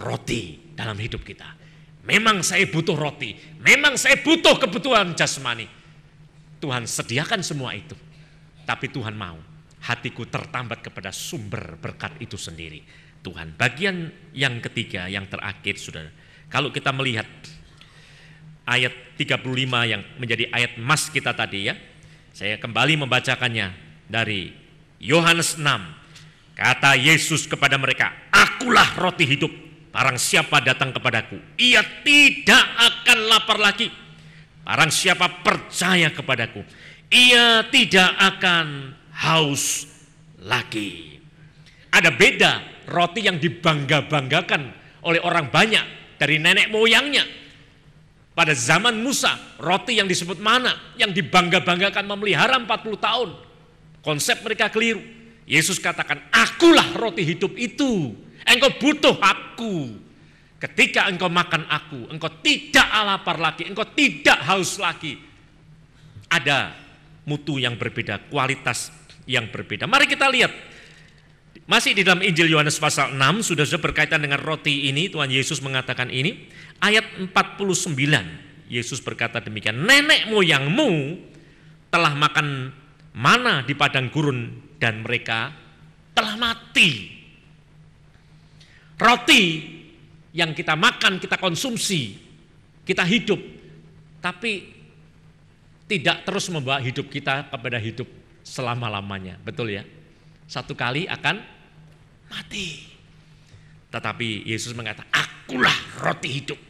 roti 0.00 0.72
dalam 0.72 0.96
hidup 0.96 1.20
kita. 1.20 1.58
Memang 2.02 2.42
saya 2.42 2.66
butuh 2.66 2.94
roti, 2.94 3.34
memang 3.62 3.94
saya 3.94 4.18
butuh 4.18 4.58
kebutuhan 4.58 5.14
jasmani. 5.18 5.68
Tuhan 6.58 6.86
sediakan 6.86 7.42
semua 7.42 7.74
itu. 7.74 7.94
Tapi 8.62 8.86
Tuhan 8.90 9.18
mau 9.18 9.38
hatiku 9.82 10.26
tertambat 10.26 10.82
kepada 10.82 11.10
sumber 11.10 11.74
berkat 11.78 12.14
itu 12.22 12.38
sendiri. 12.38 12.82
Tuhan, 13.22 13.54
bagian 13.54 14.10
yang 14.34 14.58
ketiga, 14.62 15.06
yang 15.06 15.26
terakhir 15.26 15.78
sudah. 15.78 16.06
Kalau 16.50 16.74
kita 16.74 16.90
melihat 16.90 17.26
ayat 18.66 18.94
35 19.18 19.42
yang 19.90 20.02
menjadi 20.18 20.50
ayat 20.50 20.78
emas 20.78 21.10
kita 21.10 21.34
tadi 21.34 21.70
ya, 21.70 21.74
saya 22.42 22.58
kembali 22.58 23.06
membacakannya 23.06 23.70
dari 24.10 24.50
Yohanes 24.98 25.62
6. 25.62 26.58
Kata 26.58 26.98
Yesus 26.98 27.46
kepada 27.46 27.78
mereka, 27.78 28.10
Akulah 28.34 28.98
roti 28.98 29.22
hidup. 29.30 29.54
Barang 29.94 30.18
siapa 30.18 30.58
datang 30.58 30.90
kepadaku, 30.90 31.38
ia 31.54 31.86
tidak 32.02 32.64
akan 32.82 33.18
lapar 33.30 33.62
lagi. 33.62 33.94
Barang 34.66 34.90
siapa 34.90 35.46
percaya 35.46 36.10
kepadaku, 36.10 36.66
ia 37.14 37.62
tidak 37.70 38.10
akan 38.10 38.90
haus 39.22 39.86
lagi. 40.42 41.22
Ada 41.94 42.10
beda 42.10 42.52
roti 42.90 43.22
yang 43.22 43.38
dibangga-banggakan 43.38 44.62
oleh 45.06 45.22
orang 45.22 45.46
banyak 45.46 46.18
dari 46.18 46.42
nenek 46.42 46.74
moyangnya 46.74 47.22
pada 48.32 48.56
zaman 48.56 48.96
Musa, 49.04 49.36
roti 49.60 50.00
yang 50.00 50.08
disebut 50.08 50.40
mana, 50.40 50.72
yang 50.96 51.12
dibangga-banggakan 51.12 52.04
memelihara 52.08 52.56
40 52.56 52.96
tahun. 52.96 53.30
Konsep 54.00 54.40
mereka 54.40 54.72
keliru. 54.72 55.04
Yesus 55.44 55.76
katakan, 55.76 56.22
akulah 56.32 56.96
roti 56.96 57.20
hidup 57.28 57.52
itu. 57.60 58.16
Engkau 58.48 58.72
butuh 58.80 59.20
aku. 59.20 60.00
Ketika 60.56 61.10
engkau 61.10 61.28
makan 61.28 61.66
aku, 61.66 62.06
engkau 62.08 62.30
tidak 62.40 62.86
lapar 62.86 63.36
lagi, 63.36 63.66
engkau 63.66 63.84
tidak 63.92 64.38
haus 64.46 64.78
lagi. 64.78 65.18
Ada 66.30 66.72
mutu 67.26 67.58
yang 67.58 67.74
berbeda, 67.76 68.30
kualitas 68.30 68.94
yang 69.28 69.50
berbeda. 69.50 69.84
Mari 69.84 70.06
kita 70.08 70.30
lihat. 70.30 70.71
Masih 71.62 71.94
di 71.94 72.02
dalam 72.02 72.20
Injil 72.26 72.50
Yohanes 72.50 72.76
pasal 72.82 73.14
6, 73.14 73.54
sudah 73.54 73.62
sudah 73.62 73.82
berkaitan 73.82 74.18
dengan 74.18 74.42
roti 74.42 74.90
ini, 74.90 75.06
Tuhan 75.06 75.30
Yesus 75.30 75.62
mengatakan 75.62 76.10
ini 76.10 76.50
ayat 76.82 77.06
49 77.30 78.66
Yesus 78.66 78.98
berkata 78.98 79.38
demikian, 79.38 79.86
nenek 79.86 80.26
moyangmu 80.26 81.20
telah 81.92 82.16
makan 82.18 82.72
mana 83.14 83.62
di 83.62 83.76
padang 83.76 84.08
gurun 84.10 84.48
dan 84.80 85.06
mereka 85.06 85.52
telah 86.16 86.34
mati. 86.34 87.20
Roti 88.98 89.42
yang 90.34 90.56
kita 90.56 90.74
makan, 90.74 91.20
kita 91.20 91.36
konsumsi, 91.38 92.16
kita 92.82 93.06
hidup, 93.06 93.38
tapi 94.18 94.72
tidak 95.86 96.24
terus 96.24 96.48
membawa 96.48 96.80
hidup 96.80 97.06
kita 97.12 97.52
kepada 97.52 97.76
hidup 97.76 98.08
selama-lamanya. 98.40 99.36
Betul 99.44 99.76
ya? 99.76 99.84
Satu 100.52 100.76
kali 100.76 101.08
akan 101.08 101.40
mati. 102.28 102.84
Tetapi 103.88 104.44
Yesus 104.44 104.76
mengatakan, 104.76 105.08
akulah 105.08 105.76
roti 106.04 106.28
hidup 106.28 106.60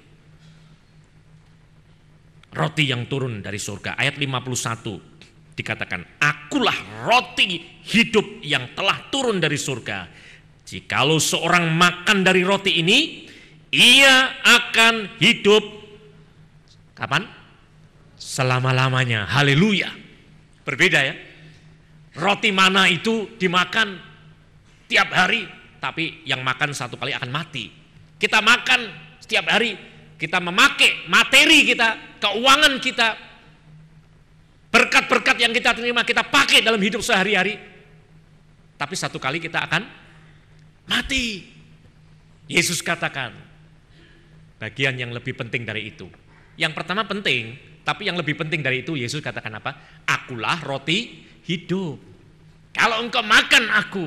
roti 2.52 2.88
yang 2.88 3.08
turun 3.08 3.40
dari 3.40 3.56
surga. 3.56 3.96
Ayat 3.96 4.20
51 4.20 5.56
dikatakan, 5.56 6.00
akulah 6.20 6.76
roti 7.08 7.60
hidup 7.84 8.44
yang 8.44 8.72
telah 8.76 9.08
turun 9.08 9.40
dari 9.40 9.56
surga. 9.56 10.08
Jikalau 10.62 11.18
seorang 11.20 11.68
makan 11.74 12.24
dari 12.24 12.44
roti 12.44 12.80
ini, 12.80 13.28
ia 13.72 14.40
akan 14.40 15.18
hidup 15.20 15.64
kapan? 16.96 17.26
Selama-lamanya. 18.16 19.26
Haleluya. 19.26 19.90
Berbeda 20.62 21.02
ya. 21.02 21.14
Roti 22.12 22.52
mana 22.52 22.88
itu 22.92 23.36
dimakan 23.40 23.96
tiap 24.88 25.08
hari, 25.12 25.48
tapi 25.80 26.24
yang 26.28 26.44
makan 26.44 26.76
satu 26.76 27.00
kali 27.00 27.16
akan 27.16 27.32
mati. 27.32 27.72
Kita 28.20 28.44
makan 28.44 28.80
setiap 29.18 29.48
hari, 29.48 29.72
kita 30.20 30.38
memakai 30.38 31.08
materi 31.08 31.64
kita, 31.64 32.20
keuangan 32.20 32.76
kita, 32.78 33.08
Berkat-berkat 34.72 35.36
yang 35.36 35.52
kita 35.52 35.76
terima 35.76 36.00
kita 36.00 36.24
pakai 36.24 36.64
dalam 36.64 36.80
hidup 36.80 37.04
sehari-hari. 37.04 37.60
Tapi 38.80 38.94
satu 38.96 39.20
kali 39.20 39.36
kita 39.36 39.60
akan 39.68 39.84
mati. 40.88 41.44
Yesus 42.48 42.80
katakan, 42.80 43.36
bagian 44.56 44.96
yang 44.96 45.12
lebih 45.12 45.36
penting 45.36 45.68
dari 45.68 45.92
itu. 45.92 46.08
Yang 46.56 46.72
pertama 46.72 47.04
penting, 47.04 47.60
tapi 47.84 48.08
yang 48.08 48.16
lebih 48.16 48.32
penting 48.32 48.64
dari 48.64 48.80
itu 48.80 48.96
Yesus 48.96 49.20
katakan 49.20 49.52
apa? 49.60 49.76
Akulah 50.08 50.64
roti 50.64 51.20
hidup. 51.46 51.98
Kalau 52.72 53.04
engkau 53.04 53.20
makan 53.20 53.68
aku, 53.68 54.06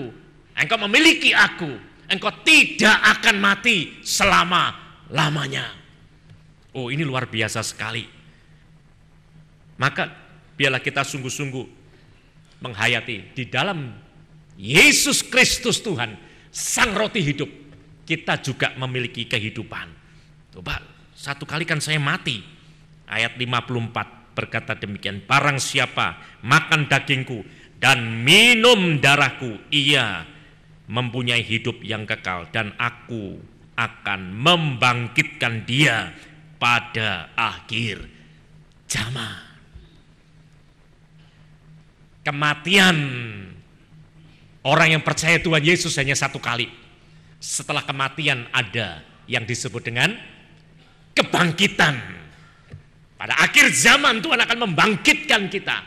engkau 0.57 0.77
memiliki 0.89 1.31
aku, 1.31 1.69
engkau 2.09 2.33
tidak 2.41 2.97
akan 3.17 3.35
mati 3.37 4.01
selama-lamanya. 4.01 5.69
Oh 6.75 6.91
ini 6.91 7.05
luar 7.05 7.29
biasa 7.29 7.61
sekali. 7.61 8.03
Maka 9.75 10.07
biarlah 10.55 10.81
kita 10.81 11.03
sungguh-sungguh 11.03 11.65
menghayati 12.63 13.35
di 13.35 13.43
dalam 13.47 13.91
Yesus 14.55 15.21
Kristus 15.21 15.83
Tuhan, 15.83 16.15
Sang 16.49 16.95
Roti 16.95 17.19
Hidup, 17.19 17.51
kita 18.07 18.39
juga 18.39 18.71
memiliki 18.79 19.27
kehidupan. 19.27 19.91
Coba, 20.55 20.79
satu 21.11 21.43
kali 21.43 21.67
kan 21.67 21.83
saya 21.83 21.99
mati. 21.99 22.39
Ayat 23.05 23.37
54 23.37 24.24
berkata 24.35 24.75
demikian, 24.75 25.23
barang 25.23 25.57
siapa 25.57 26.19
makan 26.43 26.91
dagingku 26.91 27.41
dan 27.79 28.21
minum 28.21 28.99
darahku, 28.99 29.57
ia 29.71 30.27
mempunyai 30.85 31.41
hidup 31.41 31.81
yang 31.81 32.05
kekal 32.05 32.45
dan 32.53 32.75
aku 32.77 33.39
akan 33.75 34.35
membangkitkan 34.35 35.65
dia 35.65 36.13
pada 36.61 37.31
akhir 37.35 38.05
zaman. 38.87 39.43
Kematian 42.25 42.97
orang 44.65 44.97
yang 44.97 45.03
percaya 45.05 45.37
Tuhan 45.37 45.61
Yesus 45.61 45.93
hanya 46.01 46.17
satu 46.17 46.41
kali. 46.41 46.71
Setelah 47.37 47.85
kematian 47.85 48.49
ada 48.49 49.05
yang 49.29 49.45
disebut 49.45 49.85
dengan 49.85 50.17
kebangkitan. 51.13 52.14
Pada 53.15 53.39
akhir 53.39 53.71
zaman 53.71 54.19
Tuhan 54.19 54.39
akan 54.43 54.57
membangkitkan 54.69 55.47
kita 55.47 55.77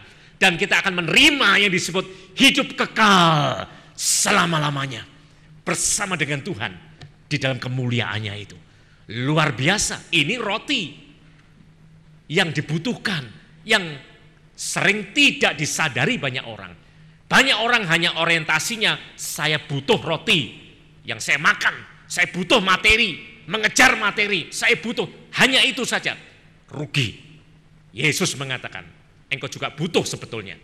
dan 0.40 0.56
kita 0.56 0.80
akan 0.80 1.04
menerima 1.04 1.68
yang 1.68 1.72
disebut 1.72 2.32
hidup 2.38 2.72
kekal 2.72 3.68
selama-lamanya 3.92 5.04
bersama 5.66 6.16
dengan 6.16 6.40
Tuhan 6.40 6.72
di 7.28 7.36
dalam 7.36 7.60
kemuliaannya 7.60 8.34
itu. 8.38 8.56
Luar 9.08 9.52
biasa, 9.52 10.12
ini 10.16 10.40
roti 10.40 10.82
yang 12.32 12.52
dibutuhkan, 12.52 13.24
yang 13.64 13.84
sering 14.56 15.12
tidak 15.12 15.56
disadari 15.56 16.16
banyak 16.16 16.44
orang. 16.44 16.72
Banyak 17.28 17.58
orang 17.60 17.84
hanya 17.92 18.16
orientasinya 18.16 18.96
saya 19.12 19.60
butuh 19.60 20.00
roti 20.00 20.56
yang 21.04 21.20
saya 21.20 21.36
makan, 21.36 21.76
saya 22.08 22.28
butuh 22.32 22.60
materi, 22.64 23.44
mengejar 23.48 23.96
materi, 24.00 24.48
saya 24.48 24.76
butuh 24.80 25.08
hanya 25.36 25.60
itu 25.64 25.84
saja. 25.84 26.16
Rugi. 26.68 27.26
Yesus 27.92 28.36
mengatakan, 28.36 28.84
engkau 29.32 29.48
juga 29.48 29.72
butuh 29.72 30.04
sebetulnya. 30.04 30.56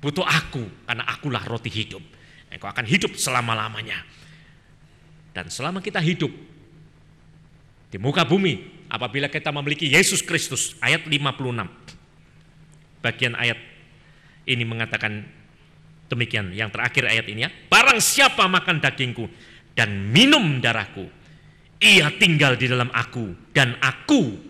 Butuh 0.00 0.24
aku 0.24 0.64
karena 0.88 1.04
akulah 1.04 1.44
roti 1.44 1.68
hidup. 1.68 2.00
Engkau 2.48 2.66
akan 2.72 2.88
hidup 2.88 3.12
selama-lamanya. 3.14 4.00
Dan 5.30 5.52
selama 5.52 5.78
kita 5.84 6.00
hidup 6.02 6.32
di 7.92 7.98
muka 8.00 8.24
bumi, 8.26 8.86
apabila 8.90 9.30
kita 9.30 9.54
memiliki 9.54 9.86
Yesus 9.86 10.24
Kristus, 10.24 10.74
ayat 10.82 11.06
56 11.06 11.90
bagian 13.00 13.36
ayat 13.36 13.58
ini 14.48 14.64
mengatakan 14.66 15.24
demikian. 16.10 16.50
Yang 16.50 16.74
terakhir 16.74 17.04
ayat 17.06 17.26
ini 17.30 17.46
ya. 17.46 17.50
Barang 17.70 18.02
siapa 18.02 18.50
makan 18.50 18.82
dagingku 18.82 19.30
dan 19.78 20.10
minum 20.10 20.58
darahku, 20.58 21.06
ia 21.78 22.10
tinggal 22.18 22.58
di 22.58 22.66
dalam 22.66 22.90
aku 22.90 23.54
dan 23.54 23.78
aku, 23.78 24.49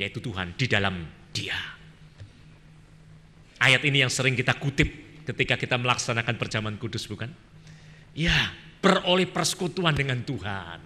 yaitu 0.00 0.18
Tuhan, 0.18 0.54
di 0.58 0.66
dalam 0.66 1.06
dia. 1.30 1.56
Ayat 3.62 3.80
ini 3.86 4.02
yang 4.04 4.12
sering 4.12 4.34
kita 4.34 4.54
kutip 4.58 4.90
ketika 5.24 5.56
kita 5.56 5.76
melaksanakan 5.80 6.34
perjamuan 6.36 6.76
kudus 6.76 7.08
bukan? 7.08 7.32
Ya, 8.12 8.52
beroleh 8.82 9.26
persekutuan 9.30 9.96
dengan 9.96 10.20
Tuhan. 10.22 10.78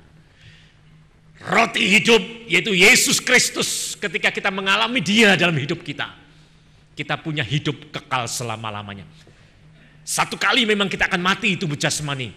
Roti 1.38 1.84
hidup 1.86 2.22
yaitu 2.50 2.74
Yesus 2.74 3.22
Kristus 3.22 3.94
ketika 3.94 4.34
kita 4.34 4.50
mengalami 4.50 4.98
dia 4.98 5.38
dalam 5.38 5.54
hidup 5.54 5.86
kita 5.86 6.28
kita 6.98 7.14
punya 7.22 7.46
hidup 7.46 7.94
kekal 7.94 8.26
selama-lamanya. 8.26 9.06
Satu 10.02 10.34
kali 10.34 10.66
memang 10.66 10.90
kita 10.90 11.06
akan 11.06 11.22
mati 11.22 11.54
itu 11.54 11.70
jasmani. 11.78 12.34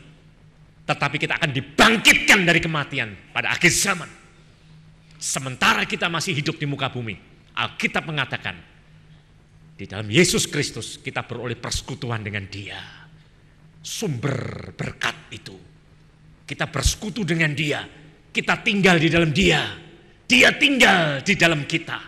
Tetapi 0.86 1.18
kita 1.18 1.42
akan 1.42 1.50
dibangkitkan 1.50 2.46
dari 2.46 2.62
kematian 2.62 3.34
pada 3.34 3.58
akhir 3.58 3.74
zaman. 3.74 4.06
Sementara 5.22 5.86
kita 5.86 6.10
masih 6.10 6.34
hidup 6.34 6.58
di 6.58 6.66
muka 6.66 6.90
bumi. 6.90 7.14
Alkitab 7.54 8.10
mengatakan, 8.10 8.58
di 9.78 9.86
dalam 9.86 10.10
Yesus 10.10 10.50
Kristus 10.50 10.98
kita 10.98 11.22
beroleh 11.30 11.54
persekutuan 11.54 12.26
dengan 12.26 12.50
dia. 12.50 12.82
Sumber 13.86 14.74
berkat 14.74 15.30
itu. 15.30 15.54
Kita 16.42 16.66
bersekutu 16.74 17.22
dengan 17.22 17.54
dia. 17.54 17.86
Kita 18.34 18.66
tinggal 18.66 18.98
di 18.98 19.10
dalam 19.14 19.30
dia. 19.30 19.62
Dia 20.26 20.58
tinggal 20.58 21.22
di 21.22 21.38
dalam 21.38 21.70
kita. 21.70 22.02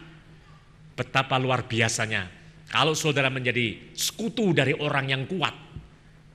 Betapa 0.98 1.38
luar 1.38 1.70
biasanya 1.70 2.26
kalau 2.74 2.98
saudara 2.98 3.30
menjadi 3.30 3.94
sekutu 3.94 4.50
dari 4.58 4.74
orang 4.74 5.06
yang 5.14 5.30
kuat, 5.30 5.54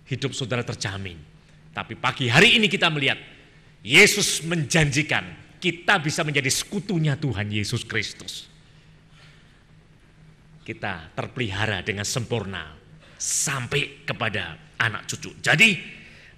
hidup 0.06 0.30
saudara 0.30 0.62
terjamin. 0.62 1.18
Tapi 1.74 1.98
pagi 1.98 2.30
hari 2.30 2.54
ini 2.54 2.70
kita 2.70 2.86
melihat 2.90 3.18
Yesus 3.82 4.46
menjanjikan 4.46 5.47
kita 5.58 5.98
bisa 6.02 6.22
menjadi 6.22 6.50
sekutunya 6.50 7.18
Tuhan 7.18 7.50
Yesus 7.50 7.82
Kristus. 7.84 8.46
Kita 10.62 11.12
terpelihara 11.12 11.80
dengan 11.82 12.04
sempurna 12.04 12.76
sampai 13.18 14.04
kepada 14.06 14.56
anak 14.78 15.08
cucu. 15.10 15.34
Jadi 15.42 15.78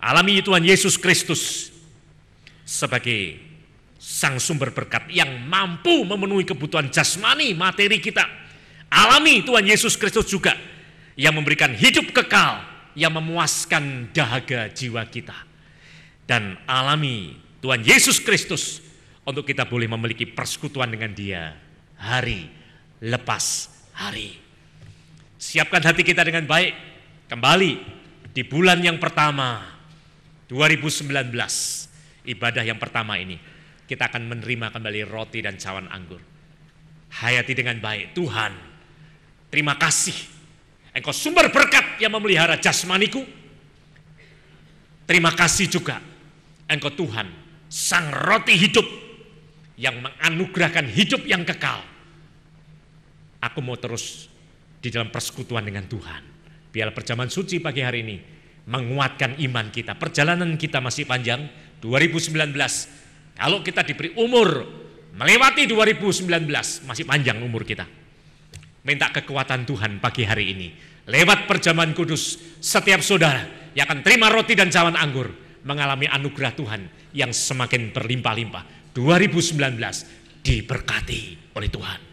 alami 0.00 0.40
Tuhan 0.40 0.64
Yesus 0.64 0.96
Kristus 0.96 1.72
sebagai 2.64 3.36
sang 4.00 4.40
sumber 4.40 4.72
berkat 4.72 5.10
yang 5.12 5.28
mampu 5.44 6.06
memenuhi 6.06 6.46
kebutuhan 6.46 6.88
jasmani 6.88 7.52
materi 7.52 8.00
kita 8.00 8.40
Alami 8.90 9.46
Tuhan 9.46 9.62
Yesus 9.62 9.94
Kristus 9.94 10.26
juga 10.26 10.58
yang 11.14 11.38
memberikan 11.38 11.70
hidup 11.70 12.10
kekal, 12.10 12.58
yang 12.98 13.14
memuaskan 13.14 14.10
dahaga 14.10 14.66
jiwa 14.66 15.06
kita. 15.06 15.46
Dan 16.26 16.58
alami 16.66 17.38
Tuhan 17.62 17.86
Yesus 17.86 18.18
Kristus 18.18 18.82
untuk 19.30 19.46
kita 19.46 19.64
boleh 19.64 19.86
memiliki 19.86 20.26
persekutuan 20.26 20.90
dengan 20.90 21.14
dia 21.14 21.54
hari 21.96 22.50
lepas 22.98 23.70
hari. 23.94 24.34
Siapkan 25.40 25.80
hati 25.80 26.02
kita 26.02 26.26
dengan 26.26 26.44
baik 26.44 26.74
kembali 27.30 27.72
di 28.34 28.42
bulan 28.42 28.82
yang 28.82 28.98
pertama 28.98 29.62
2019 30.50 31.30
ibadah 32.28 32.62
yang 32.66 32.76
pertama 32.76 33.16
ini 33.16 33.38
kita 33.86 34.10
akan 34.10 34.26
menerima 34.26 34.74
kembali 34.74 35.00
roti 35.06 35.40
dan 35.40 35.56
cawan 35.56 35.86
anggur. 35.88 36.20
Hayati 37.10 37.54
dengan 37.54 37.78
baik 37.78 38.14
Tuhan 38.14 38.70
Terima 39.50 39.74
kasih. 39.74 40.14
Engkau 40.94 41.10
sumber 41.10 41.50
berkat 41.50 41.98
yang 41.98 42.14
memelihara 42.14 42.54
jasmaniku. 42.56 43.26
Terima 45.04 45.34
kasih 45.34 45.66
juga. 45.66 45.98
Engkau 46.70 46.94
Tuhan, 46.94 47.26
sang 47.66 48.14
roti 48.14 48.54
hidup 48.54 48.86
yang 49.80 49.96
menganugerahkan 50.04 50.84
hidup 50.92 51.24
yang 51.24 51.40
kekal. 51.48 51.80
Aku 53.40 53.64
mau 53.64 53.80
terus 53.80 54.28
di 54.76 54.92
dalam 54.92 55.08
persekutuan 55.08 55.64
dengan 55.64 55.88
Tuhan. 55.88 56.20
Biar 56.68 56.92
perjamuan 56.92 57.32
suci 57.32 57.56
pagi 57.64 57.80
hari 57.80 58.04
ini 58.04 58.16
menguatkan 58.68 59.40
iman 59.40 59.72
kita. 59.72 59.96
Perjalanan 59.96 60.60
kita 60.60 60.84
masih 60.84 61.08
panjang, 61.08 61.48
2019. 61.80 62.52
Kalau 63.32 63.64
kita 63.64 63.80
diberi 63.80 64.12
umur 64.20 64.68
melewati 65.16 65.64
2019, 65.64 66.28
masih 66.84 67.08
panjang 67.08 67.40
umur 67.40 67.64
kita. 67.64 67.88
Minta 68.84 69.08
kekuatan 69.08 69.64
Tuhan 69.64 69.96
pagi 69.96 70.28
hari 70.28 70.52
ini. 70.52 70.68
Lewat 71.08 71.48
perjamuan 71.48 71.96
kudus, 71.96 72.36
setiap 72.60 73.00
saudara 73.00 73.72
yang 73.72 73.88
akan 73.88 74.04
terima 74.04 74.28
roti 74.28 74.52
dan 74.52 74.68
cawan 74.68 74.94
anggur 74.94 75.32
mengalami 75.64 76.06
anugerah 76.08 76.52
Tuhan 76.52 76.82
yang 77.16 77.32
semakin 77.32 77.90
berlimpah-limpah. 77.90 78.79
2019 78.94 80.42
diberkati 80.42 81.52
oleh 81.54 81.70
Tuhan. 81.70 82.09